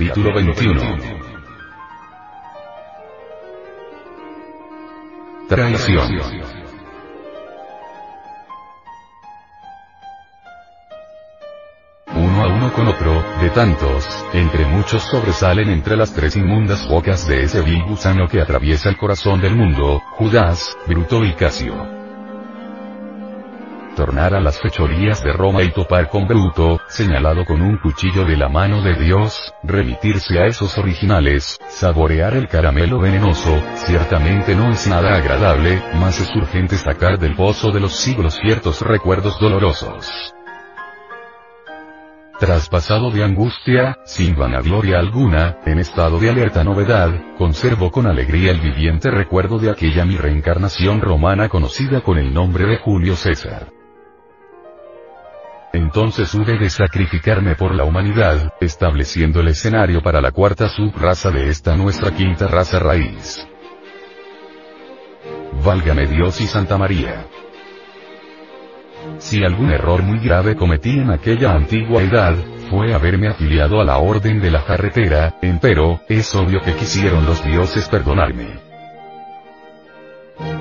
Capítulo 0.00 0.32
21. 0.32 0.80
Traición. 5.46 6.08
Uno 12.14 12.42
a 12.42 12.46
uno 12.46 12.72
con 12.72 12.88
otro, 12.88 13.22
de 13.42 13.50
tantos, 13.50 14.08
entre 14.32 14.64
muchos 14.64 15.02
sobresalen 15.02 15.68
entre 15.68 15.98
las 15.98 16.14
tres 16.14 16.34
inmundas 16.34 16.88
bocas 16.88 17.28
de 17.28 17.42
ese 17.42 17.60
vil 17.60 17.82
gusano 17.84 18.26
que 18.26 18.40
atraviesa 18.40 18.88
el 18.88 18.96
corazón 18.96 19.42
del 19.42 19.54
mundo, 19.54 20.00
Judas, 20.16 20.78
Bruto 20.86 21.22
y 21.26 21.34
Casio 21.34 21.99
tornar 24.00 24.32
a 24.32 24.40
las 24.40 24.58
fechorías 24.58 25.22
de 25.22 25.30
Roma 25.30 25.62
y 25.62 25.72
topar 25.72 26.08
con 26.08 26.26
Bruto, 26.26 26.80
señalado 26.88 27.44
con 27.44 27.60
un 27.60 27.76
cuchillo 27.76 28.24
de 28.24 28.34
la 28.34 28.48
mano 28.48 28.80
de 28.80 28.94
Dios, 28.94 29.52
remitirse 29.62 30.38
a 30.38 30.46
esos 30.46 30.78
originales, 30.78 31.58
saborear 31.68 32.32
el 32.32 32.48
caramelo 32.48 32.98
venenoso, 32.98 33.62
ciertamente 33.74 34.56
no 34.56 34.70
es 34.72 34.86
nada 34.86 35.16
agradable, 35.16 35.82
más 35.96 36.18
es 36.18 36.34
urgente 36.34 36.78
sacar 36.78 37.18
del 37.18 37.36
pozo 37.36 37.72
de 37.72 37.80
los 37.80 37.92
siglos 37.92 38.38
ciertos 38.42 38.80
recuerdos 38.80 39.38
dolorosos. 39.38 40.10
Traspasado 42.38 43.10
de 43.10 43.22
angustia, 43.22 43.98
sin 44.06 44.34
vanagloria 44.34 44.98
alguna, 44.98 45.58
en 45.66 45.78
estado 45.78 46.18
de 46.18 46.30
alerta 46.30 46.64
novedad, 46.64 47.10
conservo 47.36 47.90
con 47.90 48.06
alegría 48.06 48.50
el 48.50 48.60
viviente 48.60 49.10
recuerdo 49.10 49.58
de 49.58 49.68
aquella 49.68 50.06
mi 50.06 50.16
reencarnación 50.16 51.02
romana 51.02 51.50
conocida 51.50 52.00
con 52.00 52.16
el 52.16 52.32
nombre 52.32 52.64
de 52.64 52.78
Julio 52.78 53.14
César. 53.14 53.79
Entonces 55.72 56.34
hube 56.34 56.58
de 56.58 56.68
sacrificarme 56.68 57.54
por 57.54 57.74
la 57.74 57.84
humanidad, 57.84 58.54
estableciendo 58.60 59.40
el 59.40 59.48
escenario 59.48 60.02
para 60.02 60.20
la 60.20 60.32
cuarta 60.32 60.68
subraza 60.68 61.30
de 61.30 61.48
esta 61.48 61.76
nuestra 61.76 62.10
quinta 62.10 62.48
raza 62.48 62.80
raíz. 62.80 63.46
Válgame 65.64 66.06
Dios 66.06 66.40
y 66.40 66.46
Santa 66.46 66.76
María. 66.76 67.26
Si 69.18 69.44
algún 69.44 69.70
error 69.70 70.02
muy 70.02 70.18
grave 70.18 70.56
cometí 70.56 70.98
en 70.98 71.10
aquella 71.10 71.52
antigua 71.52 72.02
edad, 72.02 72.34
fue 72.70 72.94
haberme 72.94 73.28
afiliado 73.28 73.80
a 73.80 73.84
la 73.84 73.98
orden 73.98 74.40
de 74.40 74.50
la 74.50 74.64
carretera, 74.64 75.38
empero, 75.42 76.00
es 76.08 76.34
obvio 76.34 76.60
que 76.62 76.74
quisieron 76.74 77.26
los 77.26 77.44
dioses 77.44 77.88
perdonarme. 77.88 78.69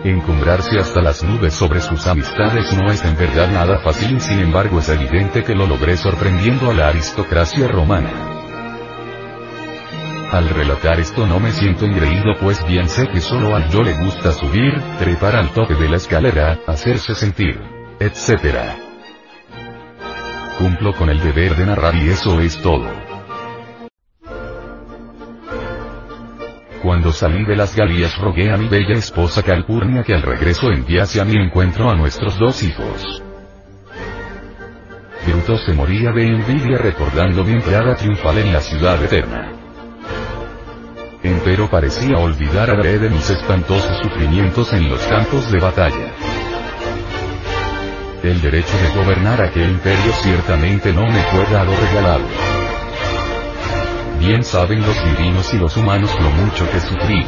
Encumbrarse 0.03 0.79
hasta 0.79 1.01
las 1.01 1.23
nubes 1.23 1.53
sobre 1.53 1.81
sus 1.81 2.07
amistades 2.07 2.71
no 2.73 2.89
es 2.89 3.03
en 3.03 3.17
verdad 3.17 3.51
nada 3.51 3.79
fácil 3.79 4.15
y 4.15 4.19
sin 4.21 4.39
embargo 4.39 4.79
es 4.79 4.87
evidente 4.87 5.43
que 5.43 5.53
lo 5.53 5.67
logré 5.67 5.97
sorprendiendo 5.97 6.71
a 6.71 6.73
la 6.73 6.87
aristocracia 6.87 7.67
romana. 7.67 8.09
Al 10.31 10.47
relatar 10.47 11.01
esto 11.01 11.27
no 11.27 11.39
me 11.39 11.51
siento 11.51 11.85
engreído 11.85 12.35
pues 12.39 12.65
bien 12.65 12.87
sé 12.87 13.07
que 13.07 13.19
solo 13.19 13.55
al 13.55 13.69
yo 13.69 13.81
le 13.81 13.93
gusta 13.93 14.31
subir, 14.31 14.79
trepar 14.99 15.35
al 15.35 15.49
tope 15.49 15.75
de 15.75 15.89
la 15.89 15.97
escalera, 15.97 16.59
hacerse 16.65 17.13
sentir, 17.13 17.59
etc. 17.99 18.55
Cumplo 20.57 20.93
con 20.93 21.09
el 21.09 21.19
deber 21.19 21.55
de 21.57 21.65
narrar 21.65 21.95
y 21.95 22.09
eso 22.09 22.39
es 22.39 22.61
todo. 22.61 22.89
Cuando 26.81 27.11
salí 27.11 27.43
de 27.45 27.57
las 27.57 27.75
Galías 27.75 28.17
rogué 28.17 28.51
a 28.51 28.57
mi 28.57 28.67
bella 28.67 28.95
esposa 28.95 29.43
Calpurnia 29.43 30.03
que 30.03 30.13
al 30.13 30.21
regreso 30.21 30.71
enviase 30.71 31.19
a 31.19 31.25
mi 31.25 31.35
encuentro 31.35 31.89
a 31.89 31.95
nuestros 31.95 32.39
dos 32.39 32.63
hijos. 32.63 33.21
Bruto 35.27 35.57
se 35.57 35.73
moría 35.73 36.11
de 36.11 36.25
envidia 36.25 36.77
recordando 36.77 37.43
mi 37.43 37.51
entrada 37.51 37.95
triunfal 37.95 38.37
en 38.37 38.53
la 38.53 38.61
ciudad 38.61 39.03
eterna. 39.03 39.51
Empero 41.21 41.69
parecía 41.69 42.17
olvidar 42.17 42.69
a 42.69 42.75
de 42.75 43.09
mis 43.09 43.29
espantosos 43.29 44.01
sufrimientos 44.01 44.71
en 44.71 44.89
los 44.89 45.01
campos 45.01 45.51
de 45.51 45.59
batalla. 45.59 46.13
El 48.23 48.41
derecho 48.41 48.77
de 48.77 49.01
gobernar 49.01 49.41
aquel 49.41 49.69
imperio 49.69 50.11
ciertamente 50.21 50.93
no 50.93 51.03
me 51.03 51.21
fue 51.23 51.45
dado 51.53 51.73
regalado. 51.75 52.58
Bien 54.19 54.43
saben 54.43 54.81
los 54.81 54.95
divinos 55.03 55.53
y 55.53 55.57
los 55.57 55.77
humanos 55.77 56.13
lo 56.19 56.29
mucho 56.29 56.69
que 56.69 56.79
sufrí. 56.81 57.25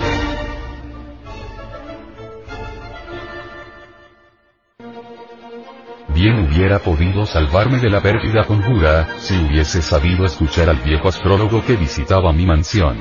Bien 6.14 6.40
hubiera 6.40 6.80
podido 6.80 7.26
salvarme 7.26 7.80
de 7.80 7.90
la 7.90 8.02
pérfida 8.02 8.44
conjura, 8.44 9.08
si 9.20 9.38
hubiese 9.38 9.82
sabido 9.82 10.26
escuchar 10.26 10.70
al 10.70 10.78
viejo 10.78 11.08
astrólogo 11.08 11.64
que 11.64 11.78
visitaba 11.78 12.34
mi 12.34 12.46
mansión. 12.46 12.98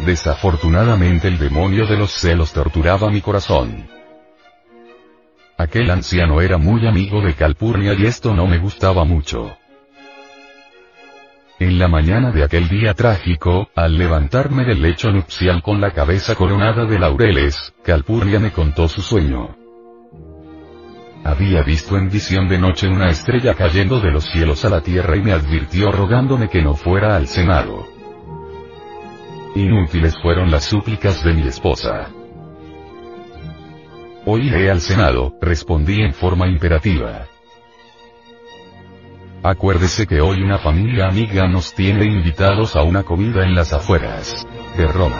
Desafortunadamente 0.00 1.28
el 1.28 1.38
demonio 1.38 1.86
de 1.86 1.96
los 1.96 2.10
celos 2.10 2.52
torturaba 2.52 3.10
mi 3.10 3.20
corazón. 3.20 3.88
Aquel 5.56 5.90
anciano 5.90 6.40
era 6.40 6.58
muy 6.58 6.86
amigo 6.86 7.20
de 7.22 7.34
Calpurnia 7.34 7.94
y 7.94 8.06
esto 8.06 8.34
no 8.34 8.46
me 8.46 8.58
gustaba 8.58 9.04
mucho. 9.04 9.59
En 11.60 11.78
la 11.78 11.88
mañana 11.88 12.30
de 12.32 12.42
aquel 12.42 12.70
día 12.70 12.94
trágico, 12.94 13.68
al 13.76 13.98
levantarme 13.98 14.64
del 14.64 14.80
lecho 14.80 15.12
nupcial 15.12 15.62
con 15.62 15.78
la 15.78 15.90
cabeza 15.90 16.34
coronada 16.34 16.86
de 16.86 16.98
laureles, 16.98 17.74
Calpurnia 17.84 18.40
me 18.40 18.50
contó 18.50 18.88
su 18.88 19.02
sueño. 19.02 19.54
Había 21.22 21.62
visto 21.62 21.98
en 21.98 22.08
visión 22.08 22.48
de 22.48 22.58
noche 22.58 22.88
una 22.88 23.10
estrella 23.10 23.52
cayendo 23.52 24.00
de 24.00 24.10
los 24.10 24.24
cielos 24.24 24.64
a 24.64 24.70
la 24.70 24.80
tierra 24.80 25.16
y 25.16 25.20
me 25.20 25.32
advirtió 25.32 25.92
rogándome 25.92 26.48
que 26.48 26.62
no 26.62 26.72
fuera 26.72 27.14
al 27.14 27.26
Senado. 27.26 27.86
Inútiles 29.54 30.16
fueron 30.22 30.50
las 30.50 30.64
súplicas 30.64 31.22
de 31.22 31.34
mi 31.34 31.46
esposa. 31.46 32.08
Hoy 34.24 34.46
iré 34.46 34.70
al 34.70 34.80
Senado, 34.80 35.36
respondí 35.42 36.00
en 36.00 36.14
forma 36.14 36.48
imperativa. 36.48 37.26
Acuérdese 39.42 40.06
que 40.06 40.20
hoy 40.20 40.42
una 40.42 40.58
familia 40.58 41.06
amiga 41.06 41.48
nos 41.48 41.72
tiene 41.72 42.04
invitados 42.04 42.76
a 42.76 42.82
una 42.82 43.04
comida 43.04 43.42
en 43.42 43.54
las 43.54 43.72
afueras 43.72 44.46
de 44.76 44.86
Roma. 44.86 45.16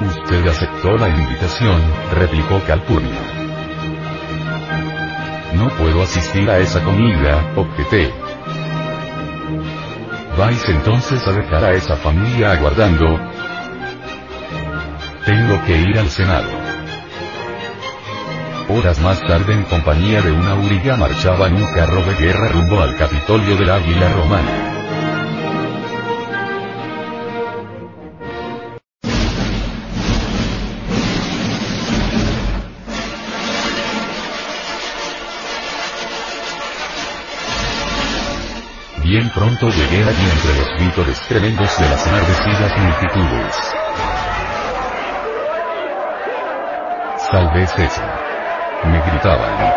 Usted 0.00 0.46
aceptó 0.46 0.96
la 0.96 1.10
invitación, 1.10 1.78
replicó 2.18 2.58
Calpurnia. 2.66 3.20
No 5.56 5.68
puedo 5.76 6.02
asistir 6.02 6.48
a 6.48 6.58
esa 6.58 6.82
comida, 6.82 7.52
objeté. 7.54 8.10
¿Vais 10.38 10.68
entonces 10.70 11.28
a 11.28 11.32
dejar 11.32 11.64
a 11.64 11.72
esa 11.72 11.96
familia 11.96 12.52
aguardando? 12.52 13.20
Tengo 15.26 15.62
que 15.66 15.76
ir 15.82 15.98
al 15.98 16.08
Senado. 16.08 16.61
Horas 18.68 19.00
más 19.00 19.20
tarde 19.20 19.54
en 19.54 19.64
compañía 19.64 20.22
de 20.22 20.30
una 20.30 20.52
auriga 20.52 20.96
marchaba 20.96 21.48
en 21.48 21.56
un 21.56 21.66
carro 21.74 22.02
de 22.04 22.14
guerra 22.14 22.48
rumbo 22.48 22.80
al 22.80 22.96
Capitolio 22.96 23.56
del 23.56 23.70
Águila 23.70 24.08
Romana. 24.08 24.68
Bien 39.02 39.28
pronto 39.34 39.68
llegué 39.68 40.04
allí 40.04 40.30
entre 40.30 40.56
los 40.56 40.78
vítores 40.78 41.20
tremendos 41.28 41.78
de 41.78 41.88
las 41.88 42.06
enardecidas 42.06 42.78
multitudes. 42.78 43.56
Salve 47.30 47.66
César 47.66 48.32
me 48.84 49.00
gritaban. 49.00 49.72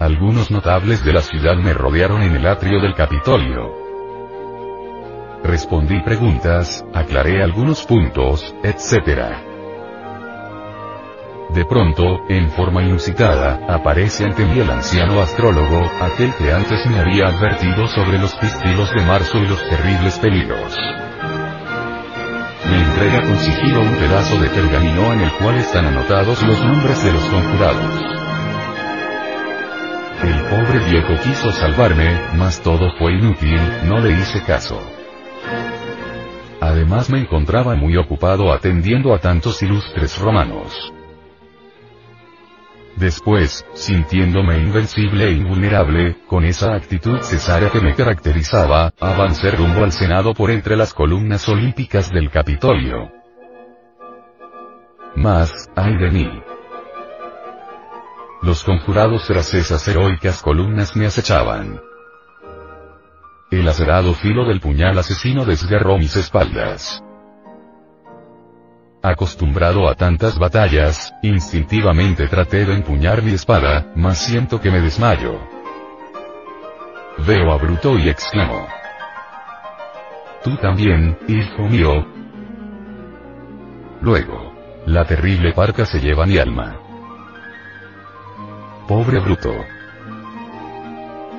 Algunos 0.00 0.50
notables 0.50 1.04
de 1.04 1.12
la 1.12 1.22
ciudad 1.22 1.56
me 1.56 1.72
rodearon 1.72 2.22
en 2.22 2.36
el 2.36 2.46
atrio 2.46 2.80
del 2.80 2.94
Capitolio. 2.94 3.82
respondí 5.42 6.00
preguntas, 6.00 6.84
aclaré 6.94 7.42
algunos 7.42 7.84
puntos, 7.84 8.54
etc. 8.62 9.54
De 11.50 11.64
pronto, 11.66 12.20
en 12.28 12.50
forma 12.50 12.82
inusitada, 12.82 13.60
aparece 13.68 14.24
ante 14.24 14.44
mí 14.44 14.58
el 14.58 14.70
anciano 14.70 15.20
astrólogo, 15.20 15.82
aquel 16.00 16.34
que 16.34 16.50
antes 16.50 16.84
me 16.86 16.98
había 16.98 17.28
advertido 17.28 17.86
sobre 17.86 18.18
los 18.18 18.34
pistilos 18.34 18.90
de 18.92 19.04
marzo 19.04 19.38
y 19.38 19.46
los 19.46 19.62
terribles 19.68 20.18
peligros. 20.18 20.76
Me 22.70 22.82
entrega 22.82 23.22
con 23.22 23.36
sigilo 23.38 23.80
un 23.80 23.94
pedazo 23.96 24.40
de 24.40 24.48
pergamino 24.48 25.12
en 25.12 25.20
el 25.20 25.32
cual 25.32 25.56
están 25.56 25.86
anotados 25.86 26.42
los 26.42 26.60
nombres 26.64 27.04
de 27.04 27.12
los 27.12 27.24
conjurados. 27.24 28.14
El 30.22 30.40
pobre 30.44 30.78
viejo 30.90 31.22
quiso 31.22 31.52
salvarme, 31.52 32.18
mas 32.36 32.62
todo 32.62 32.90
fue 32.98 33.12
inútil, 33.12 33.60
no 33.84 34.00
le 34.00 34.12
hice 34.12 34.42
caso. 34.42 34.80
Además 36.60 37.10
me 37.10 37.18
encontraba 37.18 37.74
muy 37.74 37.96
ocupado 37.98 38.50
atendiendo 38.50 39.14
a 39.14 39.18
tantos 39.18 39.62
ilustres 39.62 40.18
romanos. 40.18 40.94
Después, 42.96 43.66
sintiéndome 43.74 44.58
invencible 44.58 45.28
e 45.28 45.32
invulnerable, 45.32 46.16
con 46.28 46.44
esa 46.44 46.74
actitud 46.74 47.18
cesárea 47.22 47.70
que 47.70 47.80
me 47.80 47.94
caracterizaba, 47.94 48.92
avancé 49.00 49.50
rumbo 49.50 49.82
al 49.82 49.90
Senado 49.90 50.32
por 50.32 50.50
entre 50.50 50.76
las 50.76 50.94
columnas 50.94 51.48
olímpicas 51.48 52.10
del 52.10 52.30
Capitolio. 52.30 53.10
Más, 55.16 55.70
ay 55.74 55.96
de 55.96 56.10
mí. 56.10 56.42
Los 58.42 58.62
conjurados 58.62 59.26
tras 59.26 59.52
esas 59.54 59.86
heroicas 59.88 60.40
columnas 60.42 60.94
me 60.94 61.06
acechaban. 61.06 61.80
El 63.50 63.68
acerado 63.68 64.14
filo 64.14 64.44
del 64.44 64.60
puñal 64.60 64.98
asesino 64.98 65.44
desgarró 65.44 65.98
mis 65.98 66.14
espaldas. 66.16 67.02
Acostumbrado 69.04 69.86
a 69.86 69.94
tantas 69.94 70.38
batallas, 70.38 71.14
instintivamente 71.20 72.26
traté 72.26 72.64
de 72.64 72.72
empuñar 72.72 73.22
mi 73.22 73.32
espada, 73.32 73.92
mas 73.94 74.16
siento 74.16 74.62
que 74.62 74.70
me 74.70 74.80
desmayo. 74.80 75.38
Veo 77.18 77.52
a 77.52 77.58
Bruto 77.58 77.98
y 77.98 78.08
exclamo. 78.08 78.66
Tú 80.42 80.56
también, 80.56 81.18
hijo 81.28 81.64
mío. 81.64 82.06
Luego. 84.00 84.54
La 84.86 85.04
terrible 85.04 85.52
parca 85.52 85.84
se 85.84 86.00
lleva 86.00 86.24
mi 86.24 86.38
alma. 86.38 86.74
Pobre 88.88 89.20
Bruto. 89.20 89.52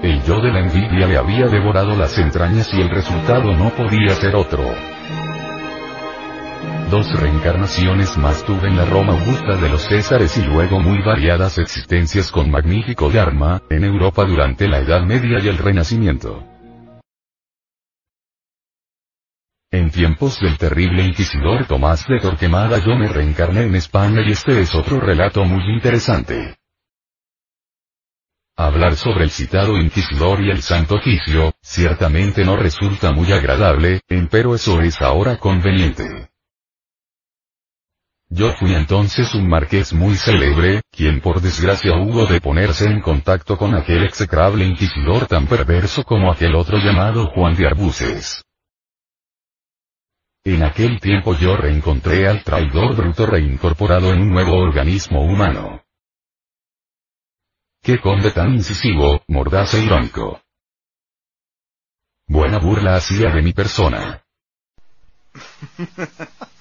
El 0.04 0.22
yo 0.22 0.40
de 0.40 0.52
la 0.52 0.60
envidia 0.60 1.08
le 1.08 1.18
había 1.18 1.48
devorado 1.48 1.96
las 1.96 2.16
entrañas 2.20 2.72
y 2.76 2.82
el 2.82 2.92
resultado 2.92 3.52
no 3.54 3.72
podía 3.72 4.12
ser 4.12 4.36
otro. 4.36 4.95
Dos 6.90 7.20
reencarnaciones 7.20 8.16
más 8.16 8.46
tuve 8.46 8.68
en 8.68 8.78
la 8.78 8.86
Roma 8.86 9.14
augusta 9.14 9.58
de 9.58 9.70
los 9.70 9.82
Césares 9.88 10.38
y 10.38 10.44
luego 10.44 10.80
muy 10.80 11.02
variadas 11.02 11.58
existencias 11.58 12.32
con 12.32 12.52
magnífico 12.52 13.10
Dharma, 13.10 13.64
en 13.72 13.84
Europa 13.84 14.24
durante 14.24 14.68
la 14.68 14.80
Edad 14.80 15.02
Media 15.02 15.40
y 15.40 15.48
el 15.48 15.58
Renacimiento. 15.58 16.44
En 19.72 19.90
tiempos 19.90 20.40
del 20.40 20.58
terrible 20.60 21.04
inquisidor 21.04 21.66
Tomás 21.66 22.06
de 22.08 22.20
Torquemada 22.20 22.78
yo 22.78 22.96
me 22.96 23.08
reencarné 23.08 23.64
en 23.64 23.76
España 23.76 24.22
y 24.26 24.32
este 24.32 24.62
es 24.62 24.76
otro 24.76 25.00
relato 25.00 25.44
muy 25.44 25.64
interesante. 25.74 26.56
Hablar 28.56 28.96
sobre 28.96 29.24
el 29.24 29.32
citado 29.32 29.76
inquisidor 29.76 30.40
y 30.40 30.52
el 30.52 30.62
santo 30.62 30.96
oficio, 30.96 31.52
ciertamente 31.62 32.46
no 32.46 32.56
resulta 32.56 33.12
muy 33.12 33.34
agradable, 33.34 34.02
empero 34.08 34.54
eso 34.54 34.80
es 34.82 35.02
ahora 35.02 35.38
conveniente. 35.38 36.30
Yo 38.30 38.54
fui 38.54 38.74
entonces 38.74 39.34
un 39.36 39.48
marqués 39.48 39.94
muy 39.94 40.16
célebre, 40.16 40.82
quien 40.92 41.22
por 41.22 41.42
desgracia 41.42 41.96
hubo 41.96 42.26
de 42.26 42.42
ponerse 42.42 42.86
en 42.86 43.00
contacto 43.02 43.58
con 43.58 43.76
aquel 43.76 44.04
execrable 44.04 44.66
inquisidor 44.66 45.28
tan 45.28 45.46
perverso 45.48 46.04
como 46.04 46.32
aquel 46.32 46.56
otro 46.56 46.78
llamado 46.80 47.28
Juan 47.28 47.56
de 47.56 47.68
Arbuces. 47.68 48.44
En 50.44 50.64
aquel 50.64 51.00
tiempo 51.00 51.36
yo 51.36 51.56
reencontré 51.56 52.28
al 52.28 52.44
traidor 52.44 52.96
bruto 52.96 53.26
reincorporado 53.26 54.12
en 54.12 54.22
un 54.22 54.30
nuevo 54.30 54.58
organismo 54.58 55.24
humano. 55.24 55.84
¡Qué 57.82 58.00
conde 58.00 58.32
tan 58.32 58.54
incisivo, 58.54 59.22
mordaz 59.28 59.76
e 59.76 59.84
irónico! 59.84 60.42
Buena 62.28 62.58
burla 62.58 62.96
hacía 62.96 63.30
de 63.30 63.42
mi 63.44 63.54
persona. 63.54 64.24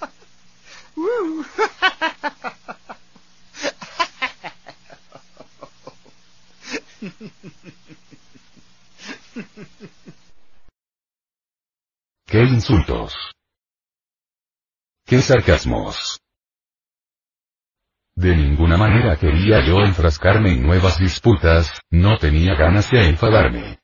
¡Qué 12.27 12.43
insultos! 12.43 13.15
¡Qué 15.07 15.21
sarcasmos! 15.21 16.21
De 18.17 18.37
ninguna 18.37 18.77
manera 18.77 19.17
quería 19.17 19.67
yo 19.67 19.81
enfrascarme 19.81 20.53
en 20.53 20.63
nuevas 20.63 20.99
disputas, 20.99 21.81
no 21.91 22.17
tenía 22.19 22.55
ganas 22.55 22.91
de 22.91 23.09
enfadarme. 23.09 23.81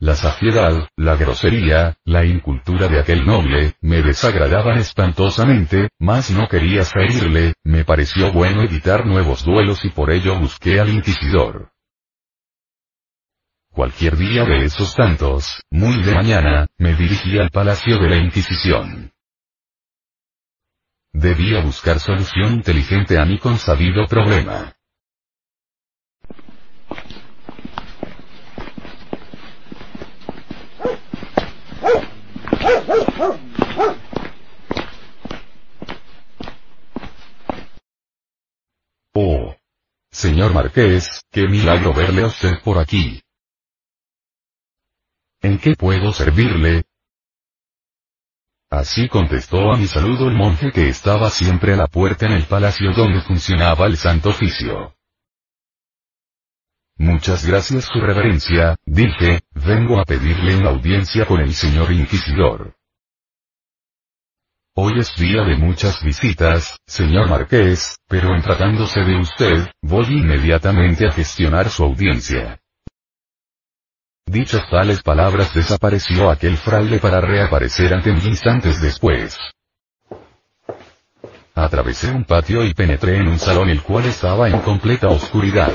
La 0.00 0.14
saciedad, 0.14 0.88
la 0.96 1.16
grosería, 1.16 1.96
la 2.04 2.24
incultura 2.24 2.86
de 2.86 3.00
aquel 3.00 3.26
noble, 3.26 3.74
me 3.80 4.00
desagradaban 4.00 4.78
espantosamente, 4.78 5.88
mas 5.98 6.30
no 6.30 6.46
quería 6.46 6.84
ferirle, 6.84 7.54
me 7.64 7.84
pareció 7.84 8.32
bueno 8.32 8.62
evitar 8.62 9.04
nuevos 9.04 9.44
duelos 9.44 9.84
y 9.84 9.90
por 9.90 10.12
ello 10.12 10.38
busqué 10.38 10.78
al 10.78 10.90
inquisidor. 10.90 11.72
Cualquier 13.72 14.16
día 14.16 14.44
de 14.44 14.64
esos 14.66 14.94
tantos, 14.94 15.64
muy 15.70 16.00
de 16.02 16.14
mañana, 16.14 16.68
me 16.78 16.94
dirigí 16.94 17.36
al 17.38 17.50
palacio 17.50 17.98
de 17.98 18.08
la 18.08 18.16
Inquisición. 18.16 19.12
Debía 21.12 21.60
buscar 21.60 21.98
solución 21.98 22.54
inteligente 22.54 23.18
a 23.18 23.24
mi 23.24 23.38
consabido 23.38 24.06
problema. 24.06 24.74
Oh. 39.20 39.56
Señor 40.12 40.47
Marqués, 40.58 41.22
qué 41.30 41.46
milagro 41.46 41.94
verle 41.94 42.22
a 42.22 42.26
usted 42.26 42.60
por 42.64 42.78
aquí. 42.78 43.22
¿En 45.40 45.56
qué 45.60 45.76
puedo 45.76 46.12
servirle? 46.12 46.82
Así 48.68 49.08
contestó 49.08 49.70
a 49.70 49.76
mi 49.76 49.86
saludo 49.86 50.26
el 50.26 50.34
monje 50.34 50.72
que 50.72 50.88
estaba 50.88 51.30
siempre 51.30 51.74
a 51.74 51.76
la 51.76 51.86
puerta 51.86 52.26
en 52.26 52.32
el 52.32 52.46
palacio 52.46 52.92
donde 52.92 53.20
funcionaba 53.20 53.86
el 53.86 53.96
santo 53.96 54.30
oficio. 54.30 54.96
Muchas 56.96 57.46
gracias 57.46 57.84
su 57.84 58.00
reverencia, 58.00 58.74
dije, 58.84 59.42
vengo 59.52 60.00
a 60.00 60.04
pedirle 60.04 60.56
una 60.56 60.70
audiencia 60.70 61.24
con 61.24 61.38
el 61.38 61.54
señor 61.54 61.92
inquisidor. 61.92 62.74
Hoy 64.80 65.00
es 65.00 65.12
día 65.16 65.42
de 65.42 65.56
muchas 65.56 66.04
visitas, 66.04 66.78
señor 66.86 67.28
marqués, 67.28 67.98
pero 68.06 68.32
en 68.32 68.42
tratándose 68.42 69.00
de 69.00 69.18
usted, 69.18 69.66
voy 69.82 70.06
inmediatamente 70.06 71.04
a 71.04 71.10
gestionar 71.10 71.68
su 71.68 71.82
audiencia. 71.82 72.60
Dichas 74.24 74.70
tales 74.70 75.02
palabras 75.02 75.52
desapareció 75.52 76.30
aquel 76.30 76.56
fraile 76.56 77.00
para 77.00 77.20
reaparecer 77.20 77.92
ante 77.92 78.12
mí 78.12 78.20
instantes 78.26 78.80
después. 78.80 79.36
Atravesé 81.56 82.12
un 82.12 82.22
patio 82.22 82.64
y 82.64 82.72
penetré 82.72 83.16
en 83.16 83.26
un 83.26 83.40
salón 83.40 83.70
el 83.70 83.82
cual 83.82 84.04
estaba 84.04 84.48
en 84.48 84.60
completa 84.60 85.08
oscuridad. 85.08 85.72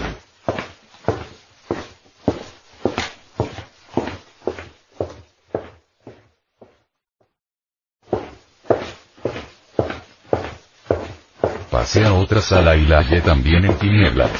Otra 11.95 12.41
sala 12.41 12.75
y 12.75 12.87
la 12.87 13.03
hallé 13.03 13.21
también 13.21 13.65
en 13.65 13.77
tinieblas. 13.77 14.31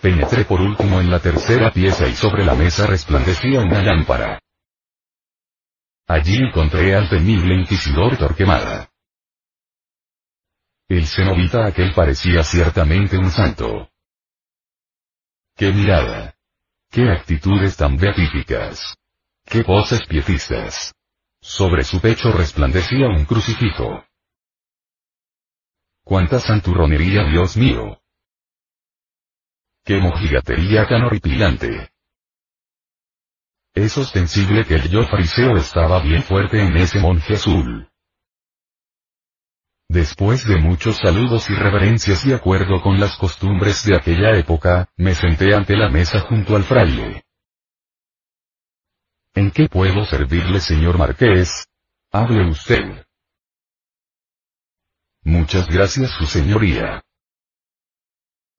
Penetré 0.00 0.46
por 0.46 0.62
último 0.62 1.02
en 1.02 1.10
la 1.10 1.20
tercera 1.20 1.70
pieza 1.70 2.08
y 2.08 2.14
sobre 2.14 2.46
la 2.46 2.54
mesa 2.54 2.86
resplandecía 2.86 3.60
una 3.60 3.82
lámpara. 3.82 4.40
Allí 6.06 6.38
encontré 6.38 6.94
al 6.94 7.10
temible 7.10 7.54
inquisidor 7.56 8.16
Torquemada. 8.16 8.88
El 10.88 11.06
cenobita 11.06 11.66
aquel 11.66 11.92
parecía 11.92 12.42
ciertamente 12.42 13.18
un 13.18 13.30
santo. 13.30 13.90
¡Qué 15.56 15.70
mirada! 15.72 16.34
¡Qué 16.90 17.08
actitudes 17.10 17.76
tan 17.76 17.96
beatíficas! 17.96 18.96
¡Qué 19.44 19.62
voces 19.62 20.04
pietistas! 20.06 20.94
Sobre 21.40 21.84
su 21.84 22.00
pecho 22.00 22.32
resplandecía 22.32 23.06
un 23.06 23.24
crucifijo. 23.24 24.04
¡Cuánta 26.02 26.40
santurronería, 26.40 27.24
Dios 27.24 27.56
mío! 27.56 28.00
¡Qué 29.84 29.98
mojigatería 29.98 30.88
tan 30.88 31.02
horripilante! 31.04 31.90
Es 33.74 33.96
ostensible 33.96 34.64
que 34.64 34.74
el 34.74 34.88
yo 34.88 35.04
fariseo 35.04 35.56
estaba 35.56 36.00
bien 36.02 36.22
fuerte 36.22 36.60
en 36.60 36.76
ese 36.76 36.98
monje 36.98 37.34
azul. 37.34 37.88
Después 39.88 40.46
de 40.46 40.56
muchos 40.56 40.98
saludos 40.98 41.48
y 41.50 41.54
reverencias 41.54 42.24
y 42.26 42.32
acuerdo 42.32 42.80
con 42.80 42.98
las 42.98 43.16
costumbres 43.16 43.84
de 43.84 43.96
aquella 43.96 44.36
época, 44.36 44.88
me 44.96 45.14
senté 45.14 45.54
ante 45.54 45.76
la 45.76 45.88
mesa 45.90 46.20
junto 46.20 46.56
al 46.56 46.64
fraile. 46.64 47.24
¿En 49.34 49.50
qué 49.50 49.68
puedo 49.68 50.04
servirle, 50.04 50.60
señor 50.60 50.96
Marqués? 50.96 51.66
Hable 52.12 52.48
usted. 52.48 53.04
Muchas 55.22 55.68
gracias, 55.68 56.10
su 56.12 56.26
señoría. 56.26 57.02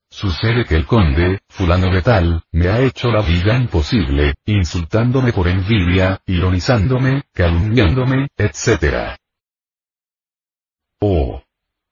Sucede 0.09 0.65
que 0.65 0.75
el 0.75 0.85
conde, 0.85 1.39
fulano 1.49 1.93
de 1.93 2.01
tal, 2.01 2.43
me 2.51 2.67
ha 2.67 2.79
hecho 2.79 3.09
la 3.09 3.21
vida 3.21 3.57
imposible, 3.57 4.35
insultándome 4.45 5.33
por 5.33 5.47
envidia, 5.47 6.21
ironizándome, 6.25 7.23
calumniándome, 7.33 8.27
etc. 8.37 9.17
Oh. 11.07 11.43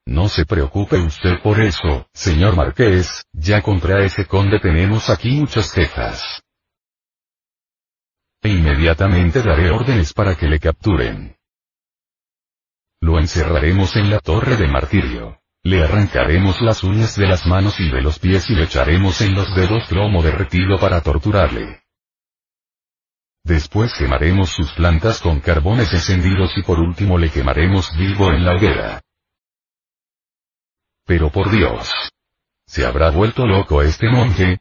No 0.07 0.27
se 0.27 0.43
preocupe 0.43 0.97
usted 0.97 1.39
por 1.43 1.61
eso, 1.61 2.07
señor 2.13 2.55
Marqués, 2.55 3.23
ya 3.31 3.61
contra 3.61 4.03
ese 4.03 4.25
conde 4.25 4.59
tenemos 4.59 5.07
aquí 5.11 5.29
muchas 5.33 5.71
quejas. 5.71 6.41
E 8.41 8.49
inmediatamente 8.49 9.43
daré 9.43 9.69
órdenes 9.69 10.13
para 10.13 10.35
que 10.35 10.47
le 10.47 10.59
capturen. 10.59 11.37
Lo 13.01 13.19
encerraremos 13.19 13.95
en 13.97 14.09
la 14.09 14.19
torre 14.19 14.57
de 14.57 14.67
martirio. 14.67 15.39
Le 15.61 15.83
arrancaremos 15.83 16.59
las 16.61 16.83
uñas 16.83 17.15
de 17.15 17.27
las 17.27 17.45
manos 17.45 17.79
y 17.79 17.91
de 17.91 18.01
los 18.01 18.17
pies 18.17 18.49
y 18.49 18.55
le 18.55 18.63
echaremos 18.63 19.21
en 19.21 19.35
los 19.35 19.53
dedos 19.55 19.87
plomo 19.87 20.23
derretido 20.23 20.79
para 20.79 21.01
torturarle. 21.01 21.83
Después 23.45 23.93
quemaremos 23.93 24.51
sus 24.51 24.71
plantas 24.71 25.19
con 25.21 25.41
carbones 25.41 25.91
encendidos 25.91 26.57
y 26.57 26.63
por 26.63 26.79
último 26.79 27.17
le 27.17 27.29
quemaremos 27.29 27.95
vivo 27.97 28.31
en 28.31 28.45
la 28.45 28.55
hoguera. 28.55 29.02
Pero 31.05 31.29
por 31.29 31.51
Dios. 31.51 31.91
¿Se 32.65 32.85
habrá 32.85 33.11
vuelto 33.11 33.45
loco 33.45 33.81
este 33.81 34.09
monje? 34.09 34.59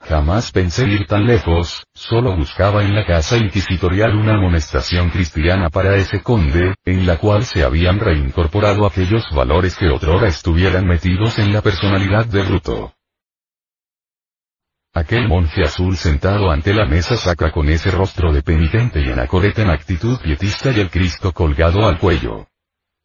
Jamás 0.00 0.52
pensé 0.52 0.86
ir 0.86 1.06
tan 1.06 1.26
lejos, 1.26 1.84
solo 1.92 2.36
buscaba 2.36 2.84
en 2.84 2.94
la 2.94 3.04
casa 3.04 3.36
inquisitorial 3.36 4.14
una 4.14 4.34
amonestación 4.34 5.10
cristiana 5.10 5.68
para 5.68 5.96
ese 5.96 6.22
conde, 6.22 6.74
en 6.84 7.06
la 7.06 7.18
cual 7.18 7.44
se 7.44 7.64
habían 7.64 7.98
reincorporado 7.98 8.86
aquellos 8.86 9.28
valores 9.32 9.76
que 9.76 9.88
otrora 9.88 10.28
estuvieran 10.28 10.86
metidos 10.86 11.38
en 11.38 11.52
la 11.52 11.60
personalidad 11.60 12.24
de 12.26 12.42
Bruto. 12.42 12.94
Aquel 14.94 15.28
monje 15.28 15.62
azul 15.62 15.96
sentado 15.96 16.50
ante 16.50 16.72
la 16.72 16.86
mesa 16.86 17.16
sacra 17.16 17.50
con 17.50 17.68
ese 17.68 17.90
rostro 17.90 18.32
de 18.32 18.42
penitente 18.42 19.00
y 19.00 19.10
anacoreta 19.10 19.62
en 19.62 19.70
actitud 19.70 20.18
pietista 20.20 20.70
y 20.70 20.80
el 20.80 20.88
Cristo 20.88 21.32
colgado 21.32 21.86
al 21.86 21.98
cuello. 21.98 22.46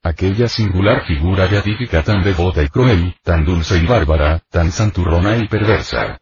Aquella 0.04 0.48
singular 0.48 1.06
figura 1.06 1.46
beatífica 1.46 2.02
tan 2.02 2.24
devota 2.24 2.64
y 2.64 2.70
cruel, 2.70 3.16
tan 3.22 3.46
dulce 3.46 3.78
y 3.78 3.86
bárbara, 3.86 4.42
tan 4.50 4.72
santurrona 4.72 5.38
y 5.38 5.48
perversa. 5.48 6.18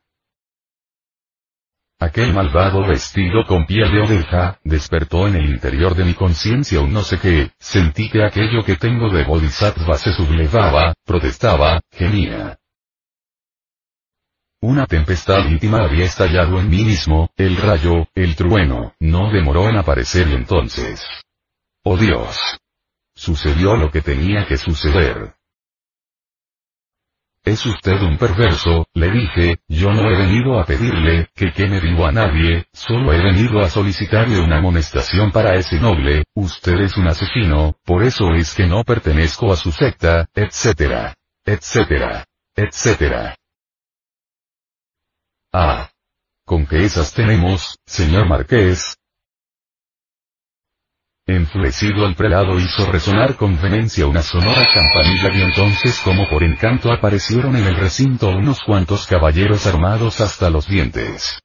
Aquel 1.98 2.34
malvado 2.34 2.86
vestido 2.86 3.46
con 3.46 3.66
piel 3.66 3.92
de 3.92 4.02
oveja, 4.02 4.60
despertó 4.66 5.28
en 5.28 5.36
el 5.36 5.50
interior 5.50 5.96
de 5.96 6.04
mi 6.04 6.14
conciencia 6.14 6.82
un 6.82 6.92
no 6.92 7.04
sé 7.04 7.20
qué, 7.20 7.52
sentí 7.58 8.10
que 8.10 8.24
aquello 8.24 8.64
que 8.66 8.76
tengo 8.76 9.10
de 9.10 9.24
bodhisattva 9.24 9.98
se 9.98 10.12
sublevaba, 10.14 10.94
protestaba, 11.06 11.80
gemía. 11.92 12.58
Una 14.62 14.88
tempestad 14.88 15.46
íntima 15.48 15.84
había 15.84 16.04
estallado 16.04 16.60
en 16.60 16.70
mí 16.70 16.84
mismo, 16.84 17.30
el 17.38 17.56
rayo, 17.56 18.08
el 18.14 18.36
trueno, 18.36 18.94
no 19.00 19.32
demoró 19.32 19.70
en 19.70 19.78
aparecer 19.78 20.28
y 20.28 20.34
entonces. 20.34 21.02
¡Oh 21.84 21.96
Dios! 21.96 22.38
Sucedió 23.20 23.76
lo 23.76 23.92
que 23.92 24.02
tenía 24.02 24.48
que 24.48 24.56
suceder. 24.56 25.36
Es 27.44 27.66
usted 27.66 28.02
un 28.02 28.18
perverso, 28.18 28.88
le 28.94 29.12
dije, 29.12 29.58
yo 29.68 29.92
no 29.92 30.10
he 30.10 30.18
venido 30.18 30.58
a 30.58 30.64
pedirle, 30.64 31.28
que 31.36 31.52
que 31.52 31.68
me 31.68 31.82
digo 31.82 32.06
a 32.06 32.14
nadie, 32.14 32.68
solo 32.72 33.12
he 33.12 33.22
venido 33.22 33.60
a 33.60 33.70
solicitarle 33.70 34.40
una 34.40 34.60
amonestación 34.60 35.34
para 35.34 35.56
ese 35.56 35.82
noble, 35.82 36.24
usted 36.34 36.80
es 36.80 36.96
un 36.96 37.08
asesino, 37.08 37.76
por 37.84 38.04
eso 38.04 38.34
es 38.36 38.56
que 38.56 38.68
no 38.68 38.86
pertenezco 38.86 39.52
a 39.52 39.58
su 39.58 39.74
secta, 39.74 40.30
etcétera, 40.34 41.14
etcétera, 41.44 42.26
etcétera. 42.56 43.36
Ah. 45.52 45.90
¿Con 46.46 46.66
qué 46.66 46.86
esas 46.86 47.14
tenemos, 47.14 47.78
señor 47.86 48.28
Marqués? 48.28 48.99
Enfurecido 51.30 52.08
el 52.08 52.16
prelado 52.16 52.58
hizo 52.58 52.92
resonar 52.92 53.36
con 53.36 53.56
vehemencia 53.62 54.08
una 54.08 54.24
sonora 54.24 54.66
campanilla 54.74 55.30
y 55.32 55.44
entonces 55.44 56.00
como 56.04 56.28
por 56.28 56.44
encanto 56.44 56.92
aparecieron 56.92 57.56
en 57.56 57.68
el 57.68 57.76
recinto 57.76 58.30
unos 58.30 58.64
cuantos 58.64 59.06
caballeros 59.06 59.68
armados 59.68 60.22
hasta 60.22 60.50
los 60.50 60.68
dientes. 60.68 61.38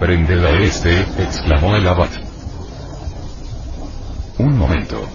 Prended 0.00 0.44
a 0.44 0.50
este, 0.50 1.00
exclamó 1.22 1.76
el 1.76 1.86
abad. 1.86 2.08
Un 4.38 4.58
momento. 4.58 5.08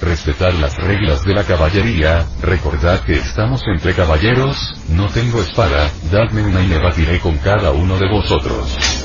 Respetad 0.00 0.52
las 0.60 0.76
reglas 0.76 1.24
de 1.24 1.34
la 1.34 1.42
caballería, 1.42 2.24
recordad 2.40 3.00
que 3.00 3.14
estamos 3.14 3.62
entre 3.66 3.94
caballeros, 3.94 4.74
no 4.90 5.08
tengo 5.08 5.40
espada, 5.40 5.90
dadme 6.12 6.44
una 6.44 6.62
y 6.62 6.68
me 6.68 6.78
batiré 6.78 7.18
con 7.18 7.36
cada 7.38 7.72
uno 7.72 7.98
de 7.98 8.08
vosotros. 8.08 9.01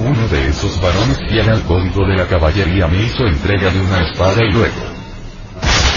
Uno 0.00 0.28
de 0.28 0.48
esos 0.48 0.80
varones 0.80 1.18
fiel 1.28 1.48
al 1.48 1.62
código 1.62 2.06
de 2.06 2.16
la 2.16 2.26
caballería 2.26 2.86
me 2.86 3.02
hizo 3.02 3.26
entrega 3.26 3.70
de 3.70 3.80
una 3.80 4.00
espada 4.08 4.42
y 4.42 4.52
luego 4.52 4.90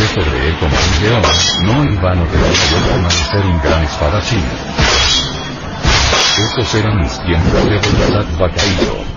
sobre 0.07 0.47
él 0.47 0.55
como 0.59 0.75
un 0.75 1.03
león, 1.03 1.21
no 1.63 1.83
en 1.83 2.01
vano 2.01 2.25
te 2.25 2.37
yo 2.37 3.09
ser 3.31 3.45
un 3.45 3.61
gran 3.61 3.83
espadachín. 3.83 4.43
Esos 6.37 6.75
eran 6.75 6.97
mis 6.97 7.19
tiempos 7.25 7.65
de 7.65 7.77
voluntad 7.77 8.25
vacaído. 8.39 9.12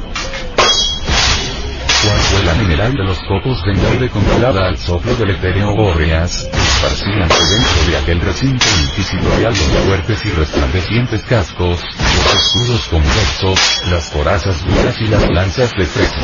¿Cuál 2.06 2.18
fue 2.20 2.42
la 2.44 2.54
mineral 2.54 2.92
de 2.92 3.02
los 3.02 3.18
copos 3.24 3.60
de 3.64 3.72
nieve 3.72 4.08
congelada 4.08 4.68
al 4.68 4.78
soplo 4.78 5.12
del 5.16 5.30
etéreo 5.30 5.74
Bóreas, 5.74 6.48
esparcíanse 6.52 7.44
dentro 7.46 7.90
de 7.90 7.96
aquel 7.96 8.20
recinto 8.20 8.64
inquisitorial 8.80 9.52
los 9.52 9.84
fuertes 9.84 10.24
y 10.24 10.30
resplandecientes 10.30 11.22
cascos, 11.22 11.82
los 11.82 12.34
escudos 12.36 12.86
convexos, 12.90 13.82
las 13.90 14.08
corazas 14.10 14.64
duras 14.64 14.94
y 15.00 15.08
las 15.08 15.28
lanzas 15.30 15.72
de 15.72 15.84
fresno. 15.84 16.22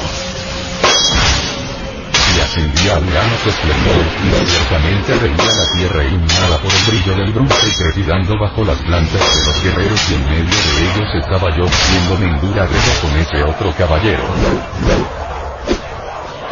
Y 2.36 2.40
ascendía 2.40 2.98
un 2.98 3.10
gran 3.10 3.26
esplendor, 3.44 4.04
y 4.22 4.46
ciertamente 4.46 5.14
reía 5.18 5.50
la 5.50 5.78
tierra 5.78 6.04
iluminada 6.04 6.58
por 6.58 6.72
el 6.72 6.82
brillo 6.86 7.16
del 7.16 7.32
bronce 7.32 7.66
y 7.96 8.38
bajo 8.38 8.64
las 8.64 8.78
plantas 8.78 9.20
de 9.20 9.46
los 9.46 9.62
guerreros 9.64 10.10
y 10.10 10.14
en 10.14 10.24
medio 10.30 10.44
de 10.44 10.82
ellos 10.84 11.08
estaba 11.24 11.50
yo, 11.56 11.66
viéndome 11.90 12.26
en 12.26 12.40
dura 12.40 12.66
guerra 12.66 13.00
con 13.02 13.18
ese 13.18 13.42
otro 13.42 13.74
caballero 13.76 14.22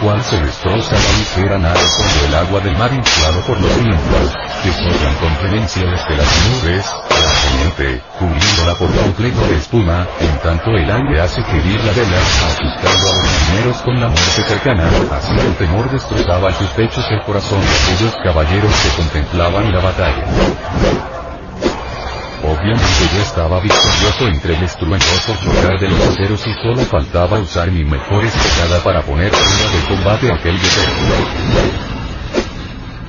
cual 0.00 0.22
se 0.22 0.40
destroza 0.40 0.94
la 0.94 1.18
ligera 1.18 1.58
nave 1.58 1.80
cuando 1.96 2.26
el 2.26 2.34
agua 2.34 2.60
del 2.60 2.76
mar 2.76 2.92
inflado 2.92 3.40
por 3.42 3.60
los 3.60 3.82
vientos, 3.82 4.34
que 4.62 4.72
soplan 4.72 5.14
con 5.16 5.36
frecuencia 5.36 5.82
desde 5.84 6.16
las 6.16 6.48
nubes, 6.48 6.86
la 7.10 7.50
teniente, 7.50 8.02
cubriéndola 8.18 8.74
por 8.76 8.90
completo 8.94 9.46
de 9.46 9.56
espuma, 9.56 10.06
en 10.20 10.38
tanto 10.38 10.70
el 10.70 10.90
aire 10.90 11.20
hace 11.20 11.42
querir 11.44 11.84
la 11.84 11.92
vela, 11.92 12.18
asustando 12.48 13.10
a 13.10 13.14
los 13.14 13.30
marineros 13.30 13.76
con 13.82 14.00
la 14.00 14.08
muerte 14.08 14.42
cercana, 14.48 14.88
así 15.12 15.32
el 15.32 15.54
temor 15.56 15.90
destrozaba 15.90 16.52
sus 16.52 16.68
pechos 16.70 17.04
el 17.10 17.22
corazón 17.22 17.60
de 17.60 17.94
aquellos 17.94 18.14
caballeros 18.24 18.72
que 18.82 18.96
contemplaban 18.96 19.72
la 19.72 19.80
batalla. 19.80 21.19
Obviamente 22.42 23.10
yo 23.14 23.20
estaba 23.20 23.60
victorioso 23.60 24.26
entre 24.28 24.56
el 24.56 24.62
estruendoso 24.62 25.36
chocar 25.44 25.78
de 25.78 25.90
los 25.90 26.00
aceros 26.00 26.46
y 26.46 26.54
solo 26.54 26.78
faltaba 26.86 27.38
usar 27.38 27.70
mi 27.70 27.84
mejor 27.84 28.24
estocada 28.24 28.82
para 28.82 29.02
poner 29.02 29.30
fuera 29.30 29.76
de 29.76 29.94
combate 29.94 30.32
aquel 30.32 30.56
guerrero. 30.58 31.90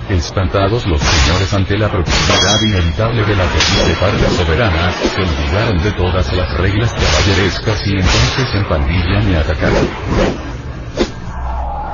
Espantados 0.10 0.86
los 0.86 1.00
señores 1.00 1.54
ante 1.54 1.78
la 1.78 1.90
proximidad 1.90 2.62
inevitable 2.62 3.24
de 3.24 3.36
la 3.36 3.46
terrible 3.46 3.96
parte 4.02 4.30
soberana, 4.36 4.92
se 4.92 5.22
olvidaron 5.22 5.82
de 5.82 5.92
todas 5.94 6.34
las 6.34 6.58
reglas 6.58 6.92
caballerescas 6.92 7.88
y 7.88 7.92
entonces 7.92 8.48
en 8.54 8.66
pandilla 8.66 9.22
me 9.22 9.38
atacaron. 9.38 9.88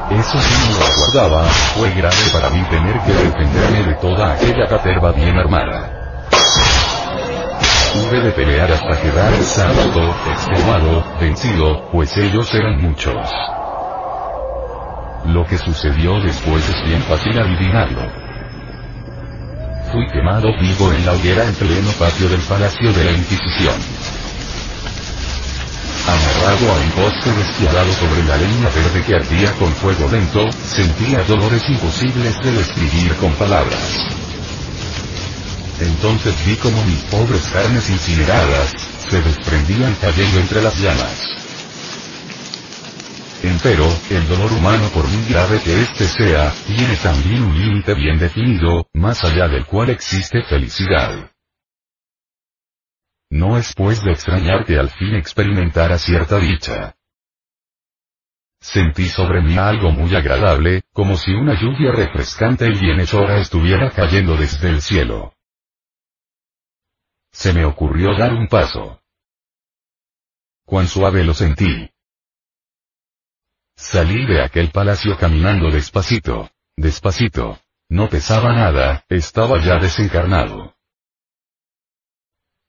Eso 0.10 0.42
sí 0.42 0.56
no 0.72 0.80
lo 0.80 0.86
aguardaba, 0.86 1.44
fue 1.76 1.92
grave 1.92 2.16
para 2.34 2.50
mí 2.50 2.64
tener 2.72 3.00
que 3.02 3.14
defenderme 3.14 3.84
de 3.84 3.94
toda 4.02 4.34
aquella 4.34 4.66
caterva 4.68 5.12
bien 5.12 5.38
armada. 5.38 6.07
Tuve 7.98 8.22
de 8.22 8.32
pelear 8.32 8.72
hasta 8.72 9.02
quedar 9.02 9.34
exhausto, 9.34 10.16
extenuado, 10.32 11.04
vencido, 11.20 11.90
pues 11.92 12.16
ellos 12.16 12.48
eran 12.54 12.80
muchos. 12.80 13.28
Lo 15.26 15.44
que 15.48 15.58
sucedió 15.58 16.20
después 16.22 16.70
es 16.70 16.88
bien 16.88 17.02
fácil 17.02 17.40
adivinarlo. 17.40 18.02
Fui 19.92 20.06
quemado 20.14 20.50
vivo 20.62 20.94
en 20.94 21.06
la 21.08 21.14
hoguera 21.14 21.44
en 21.44 21.56
pleno 21.56 21.90
patio 21.98 22.30
del 22.30 22.42
Palacio 22.42 22.94
de 22.94 23.04
la 23.04 23.12
Inquisición. 23.12 23.76
Amarrado 26.08 26.72
a 26.72 26.76
un 26.76 26.92
poste 26.92 27.32
despiadado 27.32 27.92
sobre 27.94 28.24
la 28.26 28.38
leña 28.38 28.70
verde 28.76 29.04
que 29.08 29.16
ardía 29.16 29.52
con 29.54 29.72
fuego 29.74 30.08
lento, 30.12 30.52
sentía 30.52 31.24
dolores 31.24 31.68
imposibles 31.68 32.40
de 32.44 32.52
describir 32.52 33.16
con 33.16 33.32
palabras. 33.34 34.27
Entonces 35.80 36.36
vi 36.46 36.56
como 36.56 36.84
mis 36.86 37.04
pobres 37.04 37.48
carnes 37.54 37.90
incineradas, 37.90 38.72
se 39.10 39.22
desprendían 39.22 39.94
cayendo 40.02 40.40
entre 40.40 40.62
las 40.62 40.80
llamas. 40.80 41.38
Empero, 43.44 43.88
el 44.10 44.28
dolor 44.28 44.52
humano 44.54 44.90
por 44.94 45.08
muy 45.08 45.24
grave 45.30 45.62
que 45.62 45.82
éste 45.82 46.06
sea, 46.06 46.52
tiene 46.66 46.96
también 46.98 47.44
un 47.44 47.60
límite 47.60 47.94
bien 47.94 48.18
definido, 48.18 48.88
más 48.94 49.24
allá 49.24 49.48
del 49.48 49.66
cual 49.66 49.92
existe 49.92 50.42
felicidad. 50.44 51.32
No 53.30 53.58
es 53.58 53.74
pues 53.76 54.04
de 54.04 54.12
extrañar 54.12 54.66
que 54.66 54.80
al 54.80 54.90
fin 54.90 55.14
experimentara 55.14 56.00
cierta 56.00 56.40
dicha. 56.40 56.96
Sentí 58.60 59.06
sobre 59.06 59.44
mí 59.44 59.58
algo 59.58 59.92
muy 59.92 60.16
agradable, 60.16 60.82
como 60.92 61.16
si 61.16 61.32
una 61.32 61.54
lluvia 61.54 61.92
refrescante 61.92 62.66
y 62.66 62.80
bienhechora 62.80 63.38
estuviera 63.40 63.92
cayendo 63.92 64.36
desde 64.36 64.70
el 64.70 64.82
cielo. 64.82 65.37
Se 67.38 67.54
me 67.54 67.66
ocurrió 67.66 68.18
dar 68.18 68.34
un 68.34 68.48
paso. 68.48 69.00
Cuán 70.66 70.88
suave 70.88 71.24
lo 71.24 71.36
sentí. 71.36 71.88
Salí 73.76 74.26
de 74.26 74.42
aquel 74.42 74.72
palacio 74.72 75.16
caminando 75.20 75.70
despacito. 75.70 76.50
Despacito. 76.76 77.60
No 77.90 78.10
pesaba 78.10 78.54
nada, 78.54 79.06
estaba 79.08 79.64
ya 79.64 79.78
desencarnado. 79.78 80.74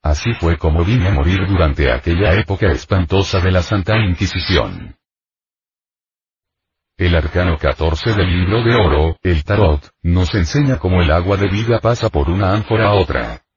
Así 0.03 0.35
fue 0.39 0.59
como 0.59 0.85
vine 0.85 1.09
a 1.09 1.13
morir 1.13 1.47
durante 1.49 1.91
aquella 1.91 2.35
época 2.35 2.71
espantosa 2.71 3.41
de 3.41 3.51
la 3.51 3.63
Santa 3.63 3.97
Inquisición. 3.97 4.99
El 6.99 7.17
arcano 7.17 7.57
14 7.57 8.13
del 8.13 8.29
libro 8.29 8.63
de 8.63 8.75
oro, 8.75 9.17
el 9.23 9.45
tarot, 9.45 9.95
nos 10.03 10.35
enseña 10.35 10.79
cómo 10.79 11.01
el 11.01 11.11
agua 11.11 11.39
de 11.39 11.49
vida 11.49 11.81
pasa 11.81 12.11
por 12.11 12.29
una 12.29 12.53
ánfora 12.53 12.89
a 12.91 12.95
otra. 12.95 13.48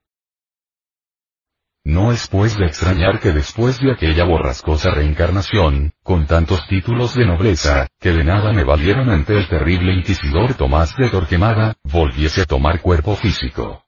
No 1.83 2.11
es 2.11 2.27
pues 2.27 2.55
de 2.57 2.67
extrañar 2.67 3.19
que 3.19 3.31
después 3.31 3.79
de 3.79 3.91
aquella 3.91 4.23
borrascosa 4.23 4.91
reencarnación, 4.91 5.93
con 6.03 6.27
tantos 6.27 6.67
títulos 6.67 7.15
de 7.15 7.25
nobleza, 7.25 7.87
que 7.99 8.11
de 8.11 8.23
nada 8.23 8.53
me 8.53 8.63
valieron 8.63 9.09
ante 9.09 9.35
el 9.35 9.47
terrible 9.47 9.91
inquisidor 9.91 10.53
Tomás 10.53 10.95
de 10.95 11.09
Torquemada, 11.09 11.73
volviese 11.83 12.41
a 12.41 12.45
tomar 12.45 12.81
cuerpo 12.81 13.15
físico. 13.15 13.83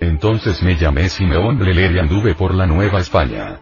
Entonces 0.00 0.62
me 0.64 0.76
llamé 0.76 1.08
Simeón 1.10 1.58
Bleler 1.58 1.92
y 1.92 1.98
anduve 2.00 2.34
por 2.34 2.52
la 2.52 2.66
Nueva 2.66 2.98
España. 2.98 3.60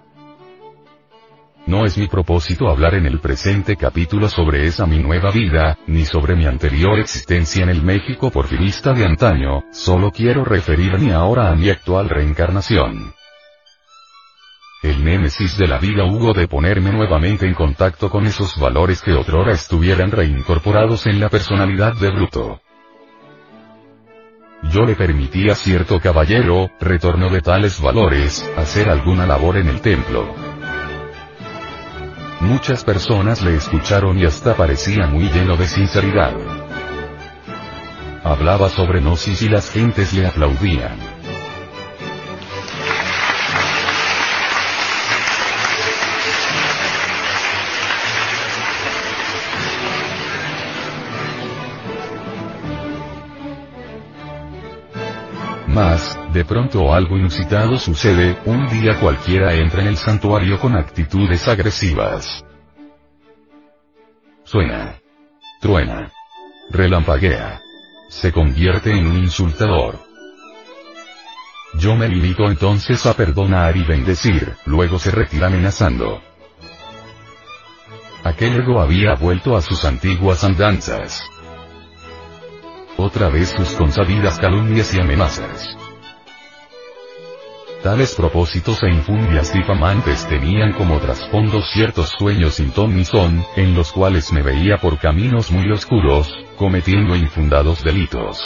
No 1.69 1.85
es 1.85 1.99
mi 1.99 2.09
propósito 2.09 2.71
hablar 2.71 2.95
en 2.95 3.05
el 3.05 3.21
presente 3.21 3.77
capítulo 3.77 4.31
sobre 4.31 4.65
esa 4.65 4.87
mi 4.87 5.01
nueva 5.01 5.31
vida, 5.31 5.77
ni 5.87 6.07
sobre 6.07 6.35
mi 6.35 6.47
anterior 6.47 6.99
existencia 6.99 7.63
en 7.63 7.69
el 7.69 7.83
México 7.83 8.31
porfirista 8.31 8.95
de 8.95 9.05
antaño, 9.05 9.65
solo 9.71 10.11
quiero 10.11 10.47
referirme 10.47 11.13
ahora 11.13 11.51
a 11.51 11.55
mi 11.55 11.69
actual 11.69 12.09
reencarnación. 12.09 13.13
El 14.83 15.05
némesis 15.05 15.59
de 15.59 15.67
la 15.67 15.77
vida 15.77 16.05
hubo 16.07 16.33
de 16.33 16.49
ponerme 16.49 16.91
nuevamente 16.91 17.47
en 17.47 17.53
contacto 17.53 18.09
con 18.09 18.25
esos 18.25 18.59
valores 18.59 19.03
que 19.03 19.13
otrora 19.13 19.53
estuvieran 19.53 20.11
reincorporados 20.11 21.05
en 21.05 21.21
la 21.21 21.29
personalidad 21.29 21.93
de 21.97 22.11
Bruto. 22.11 22.63
Yo 24.73 24.87
le 24.87 24.95
permití 24.95 25.51
a 25.51 25.55
cierto 25.55 26.01
caballero, 26.01 26.71
retorno 26.81 27.29
de 27.29 27.43
tales 27.43 27.79
valores, 27.79 28.51
hacer 28.57 28.89
alguna 28.89 29.27
labor 29.27 29.59
en 29.59 29.69
el 29.69 29.83
templo. 29.83 30.48
Muchas 32.41 32.85
personas 32.85 33.43
le 33.43 33.57
escucharon 33.57 34.17
y 34.19 34.25
hasta 34.25 34.55
parecía 34.55 35.07
muy 35.09 35.29
lleno 35.29 35.57
de 35.57 35.67
sinceridad. 35.67 36.33
Hablaba 38.23 38.69
sobre 38.69 39.01
Gnosis 39.01 39.43
y 39.43 39.49
las 39.49 39.71
gentes 39.71 40.13
le 40.13 40.27
aplaudían. 40.27 41.18
Mas, 55.69 56.19
de 56.33 56.45
pronto 56.47 56.95
algo 56.95 57.19
inusitado 57.19 57.79
sucede, 57.79 58.39
un 58.47 58.67
día 58.69 58.99
cualquiera 58.99 59.53
entra 59.53 59.83
en 59.83 59.89
el 59.89 59.97
santuario 59.99 60.59
con 60.59 60.75
actitudes 60.75 61.47
agresivas. 61.47 62.43
Suena. 64.45 64.95
Truena. 65.61 66.11
Relampaguea. 66.71 67.61
Se 68.09 68.33
convierte 68.33 68.93
en 68.93 69.07
un 69.07 69.19
insultador. 69.19 69.99
Yo 71.75 71.95
me 71.97 72.09
limito 72.09 72.49
entonces 72.49 73.05
a 73.05 73.13
perdonar 73.13 73.77
y 73.77 73.85
bendecir, 73.85 74.55
luego 74.65 74.99
se 74.99 75.11
retira 75.11 75.49
amenazando. 75.49 76.23
Aquel 78.25 78.63
ego 78.63 78.81
había 78.81 79.15
vuelto 79.15 79.55
a 79.55 79.61
sus 79.61 79.85
antiguas 79.85 80.43
andanzas 80.45 81.23
otra 82.99 83.29
vez 83.29 83.51
sus 83.51 83.71
consabidas 83.71 84.39
calumnias 84.39 84.93
y 84.93 85.01
amenazas. 85.01 85.77
Tales 87.83 88.17
propósitos 88.17 88.83
e 88.83 88.91
infundias 88.91 89.53
difamantes 89.53 90.27
tenían 90.27 90.73
como 90.73 90.99
trasfondo 90.99 91.63
ciertos 91.63 92.09
sueños 92.19 92.55
sin 92.55 92.73
ton 92.73 92.97
ni 92.97 93.05
son, 93.05 93.45
en 93.55 93.75
los 93.75 93.93
cuales 93.93 94.33
me 94.33 94.43
veía 94.43 94.79
por 94.79 94.99
caminos 94.99 95.53
muy 95.53 95.71
oscuros, 95.71 96.29
cometiendo 96.57 97.15
infundados 97.15 97.85
delitos. 97.85 98.43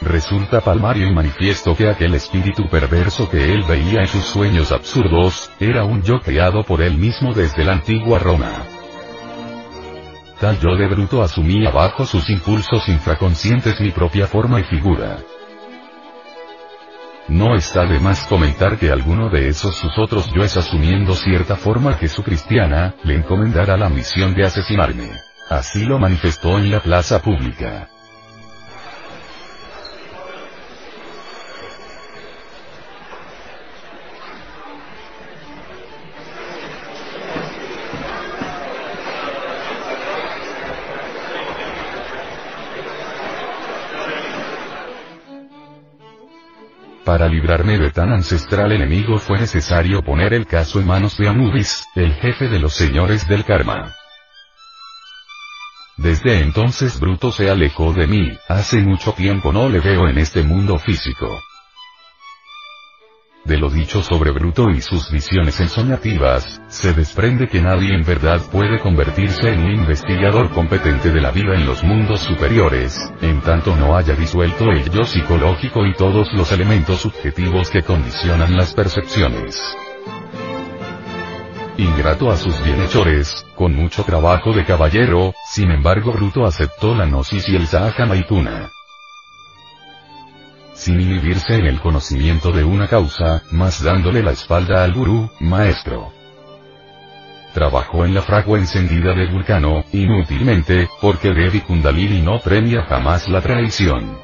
Resulta 0.00 0.60
palmario 0.60 1.08
y 1.08 1.12
manifiesto 1.12 1.74
que 1.74 1.88
aquel 1.88 2.14
espíritu 2.14 2.68
perverso 2.70 3.28
que 3.28 3.52
él 3.52 3.64
veía 3.64 4.02
en 4.02 4.06
sus 4.06 4.22
sueños 4.22 4.70
absurdos, 4.70 5.50
era 5.58 5.84
un 5.84 6.02
yo 6.02 6.20
creado 6.20 6.62
por 6.62 6.82
él 6.82 6.96
mismo 6.96 7.34
desde 7.34 7.64
la 7.64 7.72
antigua 7.72 8.20
Roma. 8.20 8.77
Tal 10.40 10.58
yo 10.60 10.76
de 10.76 10.86
bruto 10.86 11.22
asumía 11.22 11.70
bajo 11.70 12.06
sus 12.06 12.30
impulsos 12.30 12.88
infraconscientes 12.88 13.80
mi 13.80 13.90
propia 13.90 14.26
forma 14.26 14.60
y 14.60 14.64
figura. 14.64 15.18
No 17.26 17.56
está 17.56 17.84
de 17.84 17.98
más 17.98 18.24
comentar 18.24 18.78
que 18.78 18.90
alguno 18.90 19.28
de 19.28 19.48
esos 19.48 19.74
sus 19.74 19.98
otros 19.98 20.32
yoes 20.32 20.56
asumiendo 20.56 21.14
cierta 21.14 21.56
forma 21.56 21.94
jesucristiana, 21.94 22.94
le 23.02 23.16
encomendara 23.16 23.76
la 23.76 23.88
misión 23.88 24.32
de 24.32 24.44
asesinarme. 24.44 25.10
Así 25.50 25.84
lo 25.84 25.98
manifestó 25.98 26.56
en 26.58 26.70
la 26.70 26.80
plaza 26.80 27.20
pública. 27.20 27.88
Para 47.08 47.26
librarme 47.26 47.78
de 47.78 47.90
tan 47.90 48.12
ancestral 48.12 48.70
enemigo 48.70 49.18
fue 49.18 49.38
necesario 49.38 50.02
poner 50.02 50.34
el 50.34 50.46
caso 50.46 50.78
en 50.78 50.86
manos 50.86 51.16
de 51.16 51.26
Anubis, 51.26 51.86
el 51.94 52.12
jefe 52.12 52.48
de 52.48 52.58
los 52.58 52.74
señores 52.74 53.26
del 53.26 53.46
karma. 53.46 53.94
Desde 55.96 56.42
entonces 56.42 57.00
Bruto 57.00 57.32
se 57.32 57.48
alejó 57.48 57.94
de 57.94 58.06
mí, 58.06 58.38
hace 58.46 58.82
mucho 58.82 59.14
tiempo 59.14 59.54
no 59.54 59.70
le 59.70 59.80
veo 59.80 60.06
en 60.06 60.18
este 60.18 60.42
mundo 60.42 60.78
físico. 60.78 61.40
De 63.48 63.56
lo 63.56 63.70
dicho 63.70 64.02
sobre 64.02 64.30
Bruto 64.30 64.68
y 64.68 64.82
sus 64.82 65.10
visiones 65.10 65.58
ensoñativas, 65.58 66.60
se 66.68 66.92
desprende 66.92 67.48
que 67.48 67.62
nadie 67.62 67.94
en 67.94 68.04
verdad 68.04 68.42
puede 68.52 68.78
convertirse 68.78 69.50
en 69.50 69.60
un 69.60 69.70
investigador 69.70 70.50
competente 70.50 71.10
de 71.10 71.18
la 71.22 71.30
vida 71.30 71.54
en 71.54 71.64
los 71.64 71.82
mundos 71.82 72.20
superiores, 72.20 73.00
en 73.22 73.40
tanto 73.40 73.74
no 73.74 73.96
haya 73.96 74.14
disuelto 74.14 74.70
el 74.70 74.90
yo 74.90 75.02
psicológico 75.04 75.86
y 75.86 75.94
todos 75.94 76.30
los 76.34 76.52
elementos 76.52 77.00
subjetivos 77.00 77.70
que 77.70 77.82
condicionan 77.82 78.54
las 78.54 78.74
percepciones. 78.74 79.58
ingrato 81.78 82.30
a 82.30 82.36
sus 82.36 82.62
bienhechores, 82.62 83.46
con 83.54 83.74
mucho 83.74 84.02
trabajo 84.04 84.52
de 84.52 84.66
caballero, 84.66 85.32
sin 85.46 85.70
embargo 85.70 86.12
Bruto 86.12 86.44
aceptó 86.44 86.94
la 86.94 87.06
gnosis 87.06 87.48
y 87.48 87.56
el 87.56 87.66
Sahaja 87.66 88.04
Maituna 88.04 88.68
sin 90.78 91.00
inhibirse 91.00 91.56
en 91.56 91.66
el 91.66 91.80
conocimiento 91.80 92.52
de 92.52 92.62
una 92.62 92.86
causa, 92.86 93.42
más 93.50 93.82
dándole 93.82 94.22
la 94.22 94.30
espalda 94.30 94.84
al 94.84 94.94
gurú, 94.94 95.28
maestro. 95.40 96.12
Trabajó 97.52 98.04
en 98.04 98.14
la 98.14 98.22
fragua 98.22 98.58
encendida 98.58 99.12
de 99.12 99.26
Vulcano, 99.26 99.84
inútilmente, 99.92 100.88
porque 101.00 101.32
Devi 101.32 101.60
Kundalini 101.62 102.22
no 102.22 102.38
premia 102.38 102.84
jamás 102.84 103.28
la 103.28 103.40
traición. 103.40 104.18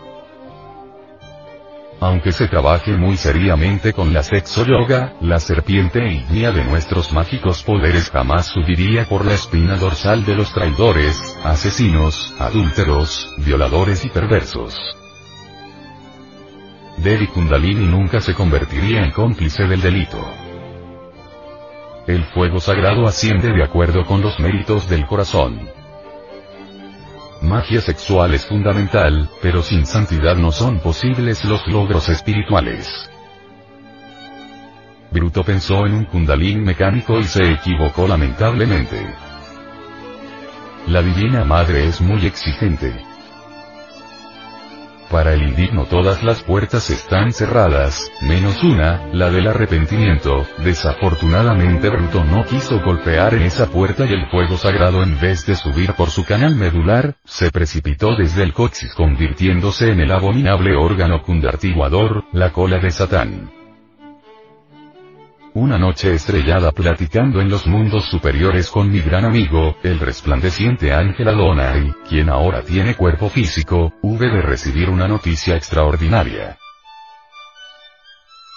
Aunque 2.00 2.32
se 2.32 2.46
trabaje 2.46 2.92
muy 2.92 3.16
seriamente 3.16 3.92
con 3.92 4.12
la 4.12 4.22
sexo 4.22 4.64
yoga, 4.64 5.14
la 5.20 5.40
serpiente 5.40 6.06
ignia 6.06 6.52
de 6.52 6.62
nuestros 6.62 7.12
mágicos 7.12 7.62
poderes 7.62 8.10
jamás 8.10 8.46
subiría 8.46 9.06
por 9.06 9.24
la 9.24 9.34
espina 9.34 9.76
dorsal 9.76 10.24
de 10.24 10.34
los 10.36 10.52
traidores, 10.52 11.18
asesinos, 11.42 12.34
adúlteros, 12.38 13.34
violadores 13.38 14.04
y 14.04 14.10
perversos. 14.10 14.74
Devi 16.96 17.26
Kundalini 17.26 17.86
nunca 17.86 18.20
se 18.20 18.34
convertiría 18.34 19.04
en 19.04 19.10
cómplice 19.10 19.64
del 19.64 19.80
delito. 19.80 20.18
El 22.06 22.24
fuego 22.26 22.60
sagrado 22.60 23.06
asciende 23.06 23.50
de 23.52 23.64
acuerdo 23.64 24.04
con 24.04 24.20
los 24.20 24.38
méritos 24.38 24.88
del 24.88 25.06
corazón. 25.06 25.68
Magia 27.42 27.80
sexual 27.80 28.34
es 28.34 28.46
fundamental, 28.46 29.28
pero 29.42 29.62
sin 29.62 29.84
santidad 29.86 30.36
no 30.36 30.52
son 30.52 30.80
posibles 30.80 31.44
los 31.44 31.66
logros 31.66 32.08
espirituales. 32.08 33.10
Bruto 35.10 35.44
pensó 35.44 35.86
en 35.86 35.94
un 35.94 36.04
kundalín 36.04 36.64
mecánico 36.64 37.18
y 37.18 37.24
se 37.24 37.52
equivocó 37.52 38.08
lamentablemente. 38.08 39.14
La 40.86 41.02
Divina 41.02 41.44
Madre 41.44 41.86
es 41.86 42.00
muy 42.00 42.26
exigente. 42.26 43.13
Para 45.10 45.34
el 45.34 45.42
indigno 45.42 45.86
todas 45.86 46.22
las 46.22 46.42
puertas 46.42 46.90
están 46.90 47.32
cerradas, 47.32 48.10
menos 48.22 48.62
una, 48.62 49.06
la 49.12 49.30
del 49.30 49.46
arrepentimiento. 49.46 50.46
Desafortunadamente 50.58 51.88
Bruto 51.88 52.24
no 52.24 52.44
quiso 52.44 52.80
golpear 52.80 53.34
en 53.34 53.42
esa 53.42 53.66
puerta 53.66 54.06
y 54.06 54.12
el 54.12 54.26
fuego 54.30 54.56
sagrado 54.56 55.02
en 55.02 55.20
vez 55.20 55.46
de 55.46 55.56
subir 55.56 55.92
por 55.92 56.10
su 56.10 56.24
canal 56.24 56.56
medular, 56.56 57.16
se 57.24 57.50
precipitó 57.50 58.16
desde 58.16 58.42
el 58.42 58.52
coxis 58.52 58.94
convirtiéndose 58.94 59.90
en 59.90 60.00
el 60.00 60.10
abominable 60.10 60.74
órgano 60.74 61.22
cundartiguador, 61.22 62.24
la 62.32 62.50
cola 62.50 62.78
de 62.78 62.90
Satán. 62.90 63.63
Una 65.56 65.78
noche 65.78 66.12
estrellada 66.12 66.72
platicando 66.72 67.40
en 67.40 67.48
los 67.48 67.64
mundos 67.68 68.06
superiores 68.06 68.68
con 68.72 68.90
mi 68.90 69.00
gran 69.00 69.24
amigo, 69.24 69.76
el 69.84 70.00
resplandeciente 70.00 70.92
Ángel 70.92 71.28
Adonai, 71.28 71.94
quien 72.08 72.28
ahora 72.28 72.62
tiene 72.62 72.96
cuerpo 72.96 73.28
físico, 73.28 73.94
hube 74.02 74.28
de 74.30 74.42
recibir 74.42 74.90
una 74.90 75.06
noticia 75.06 75.54
extraordinaria. 75.54 76.58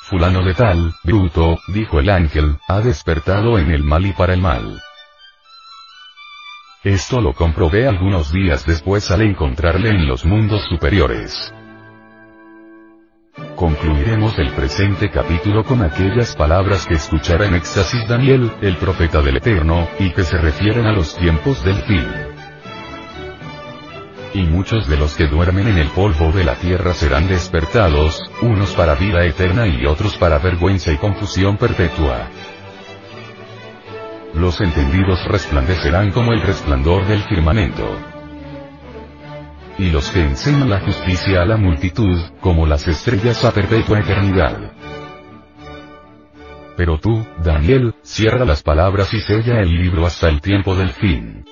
Fulano 0.05 0.43
de 0.43 0.55
tal, 0.55 0.91
bruto, 1.03 1.59
dijo 1.67 1.99
el 1.99 2.09
ángel, 2.09 2.57
ha 2.67 2.81
despertado 2.81 3.59
en 3.59 3.69
el 3.69 3.83
mal 3.83 4.03
y 4.07 4.13
para 4.13 4.33
el 4.33 4.41
mal. 4.41 4.81
Esto 6.83 7.21
lo 7.21 7.33
comprobé 7.33 7.87
algunos 7.87 8.31
días 8.31 8.65
después 8.65 9.11
al 9.11 9.21
encontrarle 9.21 9.91
en 9.91 10.07
los 10.07 10.25
mundos 10.25 10.63
superiores. 10.67 11.53
Concluiremos 13.55 14.37
el 14.39 14.51
presente 14.51 15.11
capítulo 15.11 15.63
con 15.63 15.83
aquellas 15.83 16.35
palabras 16.35 16.87
que 16.87 16.95
escuchará 16.95 17.45
en 17.45 17.53
éxtasis 17.53 18.07
Daniel, 18.07 18.51
el 18.61 18.77
profeta 18.77 19.21
del 19.21 19.37
Eterno, 19.37 19.87
y 19.99 20.11
que 20.11 20.23
se 20.23 20.37
refieren 20.37 20.87
a 20.87 20.91
los 20.91 21.15
tiempos 21.15 21.63
del 21.63 21.75
fin. 21.83 22.05
Y 24.33 24.43
muchos 24.43 24.87
de 24.87 24.97
los 24.97 25.15
que 25.15 25.27
duermen 25.27 25.67
en 25.67 25.77
el 25.77 25.87
polvo 25.89 26.31
de 26.31 26.43
la 26.43 26.55
tierra 26.55 26.95
serán 26.95 27.27
despertados, 27.27 28.19
unos 28.41 28.73
para 28.73 28.95
vida 28.95 29.23
eterna 29.23 29.67
y 29.67 29.85
otros 29.85 30.17
para 30.17 30.39
vergüenza 30.39 30.91
y 30.91 30.97
confusión 30.97 31.57
perpetua. 31.57 32.29
Los 34.33 34.61
entendidos 34.61 35.23
resplandecerán 35.27 36.11
como 36.11 36.33
el 36.33 36.41
resplandor 36.41 37.05
del 37.05 37.21
firmamento 37.23 38.16
y 39.77 39.89
los 39.89 40.09
que 40.09 40.21
enseñan 40.21 40.69
la 40.69 40.79
justicia 40.79 41.41
a 41.41 41.45
la 41.45 41.57
multitud, 41.57 42.19
como 42.41 42.65
las 42.65 42.87
estrellas 42.87 43.43
a 43.45 43.51
perpetua 43.51 43.99
eternidad. 43.99 44.71
Pero 46.75 46.99
tú, 46.99 47.25
Daniel, 47.43 47.95
cierra 48.03 48.45
las 48.45 48.63
palabras 48.63 49.13
y 49.13 49.19
sella 49.19 49.59
el 49.59 49.75
libro 49.75 50.05
hasta 50.05 50.29
el 50.29 50.41
tiempo 50.41 50.75
del 50.75 50.91
fin. 50.91 51.45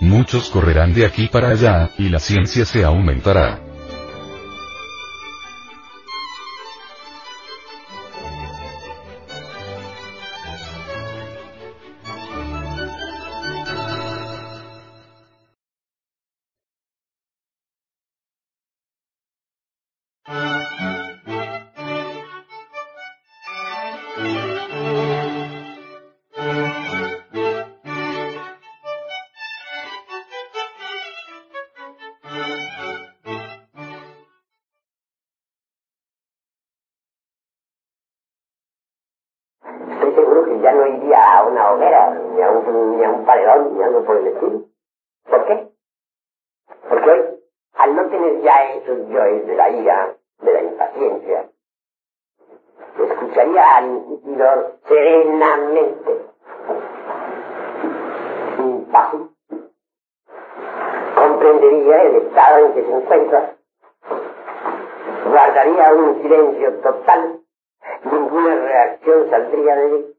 Muchos 0.00 0.50
correrán 0.50 0.92
de 0.92 1.06
aquí 1.06 1.28
para 1.28 1.50
allá, 1.50 1.90
y 1.96 2.08
la 2.08 2.18
ciencia 2.18 2.64
se 2.64 2.84
aumentará. 2.84 3.71
En 62.50 62.74
que 62.74 62.82
se 62.84 62.92
encuentra, 62.92 63.54
guardaría 65.24 65.92
un 65.94 66.22
silencio 66.22 66.72
total, 66.80 67.40
ninguna 68.04 68.54
reacción 68.56 69.30
saldría 69.30 69.76
de 69.76 69.86
él, 69.86 70.16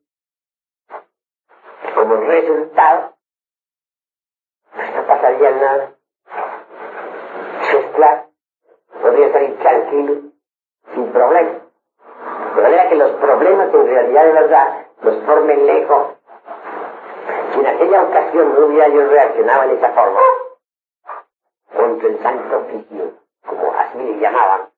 como 1.95 2.15
resultado, 2.15 3.13
no 4.95 5.07
pasaría 5.07 5.51
nada. 5.51 5.89
Es 7.73 7.85
claro, 7.95 8.25
podría 9.01 9.31
salir 9.31 9.59
tranquilo, 9.59 10.21
sin 10.93 11.11
problema. 11.11 11.51
De 12.55 12.61
manera 12.61 12.89
que 12.89 12.95
los 12.95 13.11
problemas 13.13 13.73
en 13.73 13.87
realidad 13.87 14.25
de 14.25 14.31
verdad 14.31 14.85
los 15.01 15.23
formen 15.25 15.65
lejos. 15.65 16.07
Si 17.51 17.59
en 17.59 17.67
aquella 17.67 18.03
ocasión 18.03 18.53
no 18.53 18.65
hubiera 18.65 18.87
yo 18.87 19.07
reaccionado 19.07 19.63
en 19.63 19.77
esa 19.77 19.89
forma, 19.89 20.19
contra 22.03 22.09
el 22.09 22.21
santo 22.21 22.57
oficio, 22.57 23.13
como 23.47 23.73
así 23.73 23.97
le 23.97 24.19
llamaban, 24.19 24.69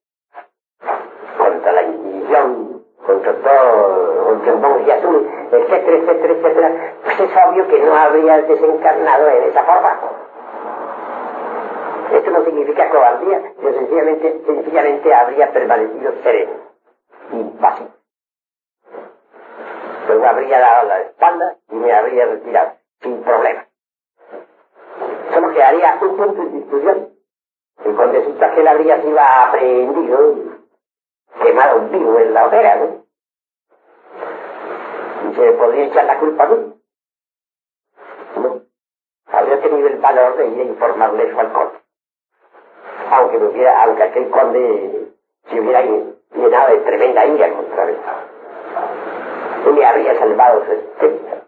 contra 1.38 1.72
la 1.72 1.84
Inquisición, 1.84 2.86
contra 3.06 3.34
todo, 3.34 4.26
contra 4.26 4.52
el 4.52 4.60
monje 4.60 4.94
azul, 4.94 5.30
etcétera, 5.52 5.98
etcétera, 5.98 6.34
etcétera, 6.34 6.94
pues 7.04 7.20
es 7.20 7.30
obvio 7.48 7.68
que 7.68 7.80
no 7.80 7.96
habría 7.96 8.42
desencarnado 8.44 9.30
en 9.30 9.44
esa 9.44 9.64
forma. 9.64 10.00
Esto 12.12 12.32
no 12.32 12.44
significa 12.44 12.90
cobardía, 12.90 13.42
yo 13.60 13.74
sencillamente, 13.74 14.42
sencillamente 14.46 15.14
habría 15.14 15.52
permanecido 15.52 16.14
sereno, 16.24 16.52
impasible. 17.32 17.92
Luego 20.08 20.28
habría 20.28 20.60
dado 20.60 20.88
la 20.88 21.02
espalda 21.02 21.56
y 21.72 21.76
me 21.76 21.92
habría 21.92 22.28
retirado, 22.28 22.74
sin 23.02 23.24
problema. 23.24 23.66
Solo 25.34 25.52
quedaría 25.52 25.98
un 26.02 26.16
punto 26.16 26.44
de 26.44 26.50
discusión. 26.52 27.15
El 27.84 27.96
condecito 27.96 28.46
aquel 28.46 28.68
habría 28.68 29.02
sido 29.02 29.20
aprehendido, 29.20 30.34
quemado 31.42 31.80
vivo 31.90 32.20
en 32.20 32.34
la 32.34 32.46
hoguera, 32.46 32.76
¿no? 32.76 33.02
Y 35.30 35.34
se 35.34 35.52
podría 35.54 35.86
echar 35.86 36.06
la 36.06 36.18
culpa 36.18 36.44
a 36.44 36.48
mí 36.48 36.76
habría 39.36 39.60
tenido 39.60 39.88
el 39.88 39.98
valor 39.98 40.38
de 40.38 40.46
ir 40.48 40.62
a 40.62 40.64
informarle 40.64 41.24
eso 41.24 41.40
al 41.40 41.52
conde. 41.52 41.80
Aunque 43.12 43.38
hubiera, 43.38 43.84
aunque 43.84 44.04
aquel 44.04 44.30
conde 44.30 45.08
se 45.50 45.60
hubiera 45.60 45.82
llenado 45.82 46.70
de 46.70 46.78
tremenda 46.78 47.26
ira 47.26 47.54
contra 47.54 47.84
él. 47.84 47.98
Y 49.68 49.70
me 49.70 49.86
habría 49.86 50.18
salvado 50.18 50.64
su 50.66 50.72
existencia. 50.72 51.42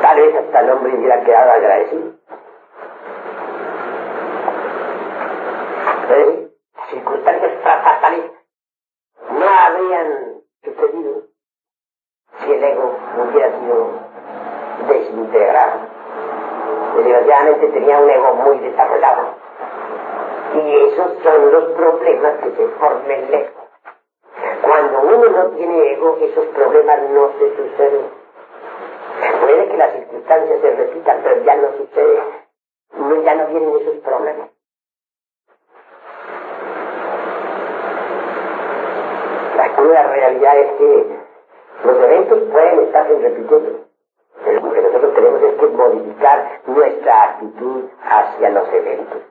Tal 0.00 0.20
vez 0.20 0.34
hasta 0.34 0.60
el 0.60 0.70
hombre 0.70 0.94
hubiera 0.94 1.24
quedado 1.24 1.50
agradecido. 1.52 2.12
Las 6.12 6.90
circunstancias 6.90 7.52
fatales 7.62 8.30
no 9.30 9.46
habrían 9.48 10.42
sucedido 10.62 11.22
si 12.38 12.52
el 12.52 12.64
ego 12.64 12.96
hubiera 13.18 13.58
sido 13.58 13.90
desintegrado. 14.88 15.80
Desgraciadamente 16.96 17.68
tenía 17.68 17.98
un 17.98 18.10
ego 18.10 18.34
muy 18.34 18.58
desarrollado. 18.58 19.36
Y 20.54 20.74
esos 20.84 21.22
son 21.22 21.50
los 21.50 21.64
problemas 21.72 22.34
que 22.42 22.50
se 22.56 22.68
forman 22.78 23.10
en 23.10 23.24
el 23.24 23.34
ego. 23.34 23.62
Cuando 24.60 25.00
uno 25.00 25.28
no 25.30 25.50
tiene 25.56 25.92
ego, 25.92 26.18
esos 26.20 26.46
problemas 26.48 27.00
no 27.10 27.30
se 27.38 27.56
suceden. 27.56 28.06
Puede 29.40 29.68
que 29.68 29.76
las 29.78 29.92
circunstancias 29.92 30.60
se 30.60 30.70
repitan, 30.72 31.20
pero 31.22 31.42
ya 31.42 31.56
no 31.56 31.68
sucede. 31.78 32.22
No, 32.98 33.22
ya 33.22 33.34
no 33.34 33.46
vienen 33.46 33.80
esos 33.80 33.96
problemas. 34.04 34.50
La 39.56 39.71
cruda 39.82 40.02
realidad 40.04 40.58
es 40.58 40.72
que 40.78 41.06
los 41.84 41.96
eventos 41.96 42.38
pueden 42.52 42.80
estarse 42.80 43.18
repitiendo. 43.18 43.80
Pero 44.44 44.60
lo 44.60 44.72
que 44.72 44.82
nosotros 44.82 45.14
tenemos 45.14 45.42
es 45.42 45.54
que 45.54 45.66
modificar 45.66 46.60
nuestra 46.66 47.22
actitud 47.24 47.84
hacia 48.02 48.50
los 48.50 48.72
eventos. 48.72 49.22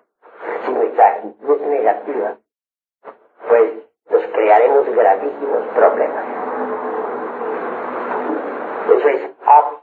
Si 0.65 0.71
nuestra 0.71 1.07
actitud 1.07 1.61
es 1.61 1.67
negativa, 1.67 2.35
pues 3.47 3.71
nos 4.09 4.23
crearemos 4.27 4.95
gravísimos 4.95 5.67
problemas. 5.75 6.25
Eso 8.95 9.07
es 9.07 9.29
obvio. 9.45 9.81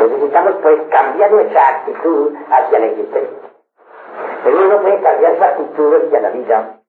Necesitamos 0.00 0.54
pues 0.62 0.82
cambiar 0.90 1.30
nuestra 1.32 1.68
actitud 1.68 2.34
hacia 2.50 2.78
la 2.78 2.86
existencia. 2.86 3.38
Pero 4.44 4.56
uno 4.56 4.68
no 4.68 4.82
puede 4.82 5.00
cambiar 5.00 5.36
su 5.36 5.44
actitud 5.44 5.94
hacia 5.94 6.20
la 6.20 6.30
vida 6.30 6.81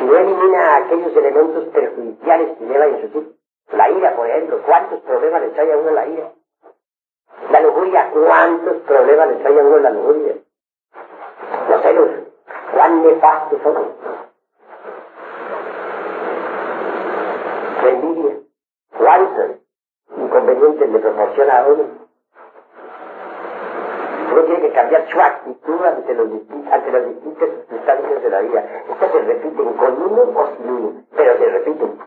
si 0.00 0.06
no 0.06 0.16
elimina 0.16 0.76
aquellos 0.76 1.14
elementos 1.14 1.64
perjudiciales 1.66 2.56
que 2.56 2.64
lleva 2.64 2.86
en 2.86 3.00
su 3.02 3.08
tipo. 3.08 3.32
La 3.72 3.90
ira, 3.90 4.16
por 4.16 4.26
ejemplo, 4.28 4.62
¿cuántos 4.64 5.00
problemas 5.00 5.42
le 5.42 5.48
trae 5.50 5.72
a 5.72 5.76
uno 5.76 5.90
la 5.90 6.06
ira? 6.06 6.32
La 7.50 7.60
lujuria, 7.60 8.10
¿cuántos 8.10 8.76
problemas 8.78 9.28
le 9.28 9.34
trae 9.36 9.60
a 9.60 9.62
uno 9.62 9.78
la 9.78 9.90
lujuria? 9.90 10.34
Los 11.68 11.82
celos, 11.82 12.08
¿cuán 12.72 13.02
nefastos 13.02 13.60
son? 13.62 13.74
La 17.82 17.88
envidia, 17.90 18.36
¿cuántos 18.96 19.50
inconvenientes 20.16 20.90
le 20.90 20.98
proporciona 20.98 21.58
a 21.58 21.66
uno? 21.66 21.99
Uno 24.30 24.42
tiene 24.44 24.60
que 24.60 24.72
cambiar 24.72 25.08
su 25.08 25.20
actitud 25.20 25.84
ante, 25.84 26.14
los 26.14 26.28
las 26.28 27.06
distintas 27.06 27.48
circunstancias 27.50 28.22
de 28.22 28.30
la 28.30 28.40
vida. 28.40 28.64
Estas 28.88 29.12
se 29.12 29.20
repiten 29.22 29.72
con 29.74 30.02
uno 30.02 30.22
o 30.22 30.46
sin 30.56 30.70
uno, 30.70 31.02
pero 31.16 31.36
se 31.36 31.44
repiten. 31.46 31.98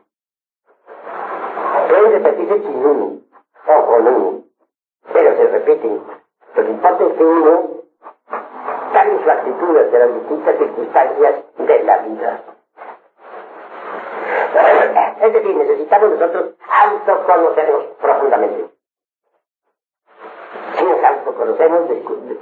Pueden 1.90 2.12
repetirse 2.12 2.62
sin 2.62 2.86
uno 2.86 3.20
o 3.68 3.86
con 3.86 4.08
uno, 4.08 4.44
pero 5.12 5.36
se 5.36 5.48
repiten. 5.48 6.02
Lo 6.56 6.64
que 6.64 6.72
importa 6.72 7.04
es 7.04 7.14
que 7.14 7.24
uno 7.24 7.70
cambie 8.94 9.24
su 9.24 9.30
actitud 9.30 9.78
ante 9.78 10.00
las 10.00 10.14
distintas 10.14 10.58
circunstancias 10.58 11.36
de 11.58 11.84
la 11.84 11.98
vida. 11.98 12.44
Es 15.22 15.34
decir, 15.34 15.56
necesitamos 15.56 16.10
nosotros 16.12 16.56
autoconocernos 16.70 17.86
profundamente. 18.02 18.73
Autoconocemos, 21.34 21.90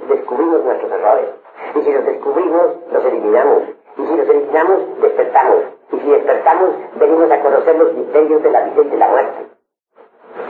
descubrimos 0.08 0.64
nuestros 0.64 0.92
errores. 0.92 1.28
Y 1.74 1.80
si 1.80 1.92
los 1.92 2.04
descubrimos, 2.04 2.66
los 2.92 3.04
eliminamos. 3.04 3.62
Y 3.96 4.06
si 4.06 4.16
los 4.16 4.28
eliminamos, 4.28 5.00
despertamos. 5.00 5.64
Y 5.92 5.98
si 5.98 6.10
despertamos, 6.10 6.70
venimos 6.96 7.30
a 7.30 7.40
conocer 7.40 7.76
los 7.76 7.94
misterios 7.94 8.42
de 8.42 8.50
la 8.50 8.60
vida 8.64 8.82
y 8.82 8.88
de 8.88 8.96
la 8.96 9.08
muerte. 9.08 9.46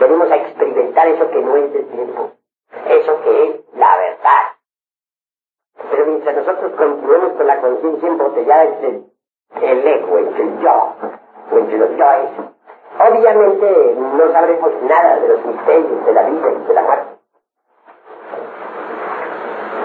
Venimos 0.01 0.31
a 0.31 0.37
experimentar 0.37 1.07
eso 1.09 1.31
que 1.31 1.41
no 1.41 1.57
es 1.57 1.73
del 1.73 1.87
tiempo. 1.87 2.31
Eso 2.89 3.21
que 3.23 3.45
es 3.45 3.77
la 3.77 3.97
verdad. 3.97 4.43
Pero 5.91 6.07
mientras 6.07 6.37
nosotros 6.37 6.73
continuemos 6.73 7.33
con 7.35 7.47
la 7.47 7.61
conciencia 7.61 8.09
embotellada 8.09 8.65
entre 8.65 9.03
el 9.61 9.87
ego, 9.87 10.19
entre 10.19 10.43
el 10.43 10.61
yo, 10.61 10.95
o 11.53 11.59
entre 11.59 11.79
los 11.79 11.91
yoes, 11.91 12.31
obviamente 12.99 13.97
no 13.97 14.33
sabremos 14.33 14.83
nada 14.83 15.21
de 15.21 15.29
los 15.29 15.47
misterios 15.47 16.07
de 16.07 16.13
la 16.13 16.23
vida 16.25 16.53
y 16.53 16.67
de 16.67 16.75
la 16.75 16.83
muerte. 16.83 17.12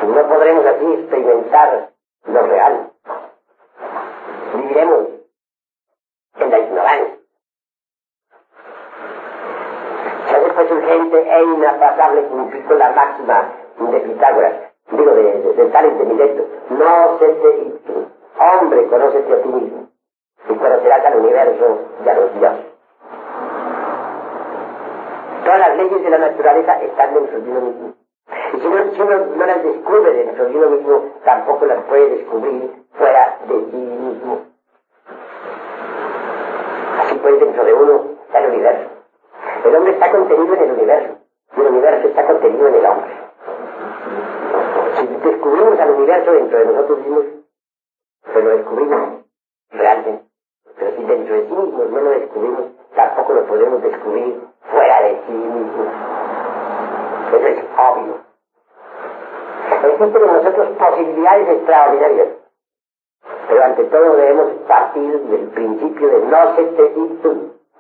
No 0.08 0.28
podremos 0.28 0.66
así 0.66 0.86
experimentar 0.94 1.90
lo 2.26 2.42
real. 2.44 2.92
Viviremos 4.56 5.08
en 6.40 6.52
la 6.52 6.60
ignorancia. 6.60 7.18
Hace 10.28 10.54
pues 10.54 10.72
urgente 10.72 11.18
e 11.30 11.44
inapasable 11.44 12.24
cumplir 12.28 12.72
la 12.72 12.92
máxima 12.92 13.54
de 13.80 14.00
Pitágoras, 14.00 14.54
digo, 14.92 15.12
de, 15.14 15.24
de, 15.24 15.54
de 15.54 15.66
Tales 15.66 15.98
de. 15.98 16.48
No 16.70 17.20
se 17.20 17.28
te 17.28 17.78
hombre, 18.40 18.88
conócete 18.88 19.34
a 19.34 19.42
ti 19.42 19.50
mismo 19.50 19.88
y 20.50 20.56
conocerás 20.56 21.06
al 21.06 21.18
universo 21.18 21.80
y 22.06 22.10
a 22.10 22.14
los 22.14 22.34
dioses. 22.40 22.66
Todas 25.44 25.60
las 25.60 25.78
leyes 25.78 26.04
de 26.04 26.10
la 26.10 26.18
naturaleza 26.18 26.82
están 26.82 27.14
dentro 27.14 27.40
de 27.40 27.52
uno 27.52 27.62
mismo. 27.62 28.07
Y 28.54 28.60
si 28.60 28.68
uno, 28.68 28.78
si 28.94 29.02
uno 29.02 29.26
no 29.36 29.46
las 29.46 29.64
descubre 29.64 30.14
dentro 30.14 30.46
de 30.46 30.56
uno 30.56 30.70
mismo, 30.70 31.06
tampoco 31.26 31.66
las 31.66 31.84
puede 31.84 32.10
descubrir 32.10 32.72
fuera 32.98 33.40
de 33.48 33.54
sí 33.72 33.78
mismo. 33.78 34.42
Así 37.00 37.16
pues, 37.16 37.40
dentro 37.40 37.66
de 37.66 37.74
uno 37.74 38.02
está 38.26 38.40
el 38.40 38.52
universo. 38.52 38.90
El 39.66 39.76
hombre 39.76 39.94
está 39.94 40.12
contenido 40.12 40.54
en 40.56 40.64
el 40.64 40.72
universo. 40.72 41.18
Y 41.56 41.62
el 41.62 41.68
universo 41.68 42.08
está 42.08 42.26
contenido 42.26 42.68
en 42.68 42.76
el 42.76 42.86
hombre. 42.86 43.12
Si 44.98 45.08
descubrimos 45.08 45.80
al 45.80 45.92
universo 45.92 46.32
dentro 46.32 46.60
de 46.60 46.66
nosotros 46.66 47.00
mismos, 47.00 47.26
pues 48.34 48.44
lo 48.44 48.50
descubrimos 48.50 49.10
realmente. 49.72 50.24
Pero 50.78 50.92
si 50.96 51.04
dentro 51.04 51.36
de 51.36 51.48
sí 51.48 51.54
mismos 51.54 51.90
no 51.90 52.02
lo 52.02 52.10
descubrimos, 52.12 52.62
tampoco 52.96 53.34
lo 53.34 53.46
podemos 53.46 53.82
descubrir 53.82 54.42
fuera 54.72 55.02
de 55.02 55.22
sí 55.28 55.34
mismos. 55.34 55.88
Eso 57.34 57.48
es 57.48 57.60
obvio. 57.78 58.28
Existen 59.84 60.24
en 60.24 60.34
nosotros 60.34 60.68
extraordinarias. 61.48 62.28
Pero 63.48 63.64
ante 63.64 63.84
todo 63.86 64.16
debemos 64.16 64.52
partir 64.68 65.20
del 65.20 65.48
principio 65.50 66.10
de 66.10 66.26
no 66.26 66.56
se 66.56 66.64
te 66.64 66.84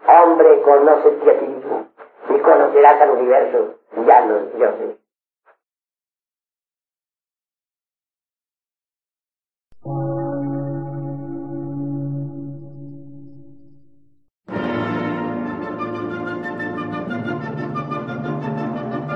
hombre, 0.07 0.61
conócete 0.61 1.31
a 1.31 1.39
ti 1.39 1.45
mismo, 1.45 1.87
y 2.29 2.39
conocerás 2.39 3.01
al 3.01 3.11
universo 3.11 3.75
y 4.05 4.09
a 4.09 4.25
los 4.25 4.53
dioses. 4.55 4.97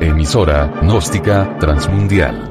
Emisora, 0.02 0.68
gnóstica, 0.82 1.58
transmundial. 1.60 2.51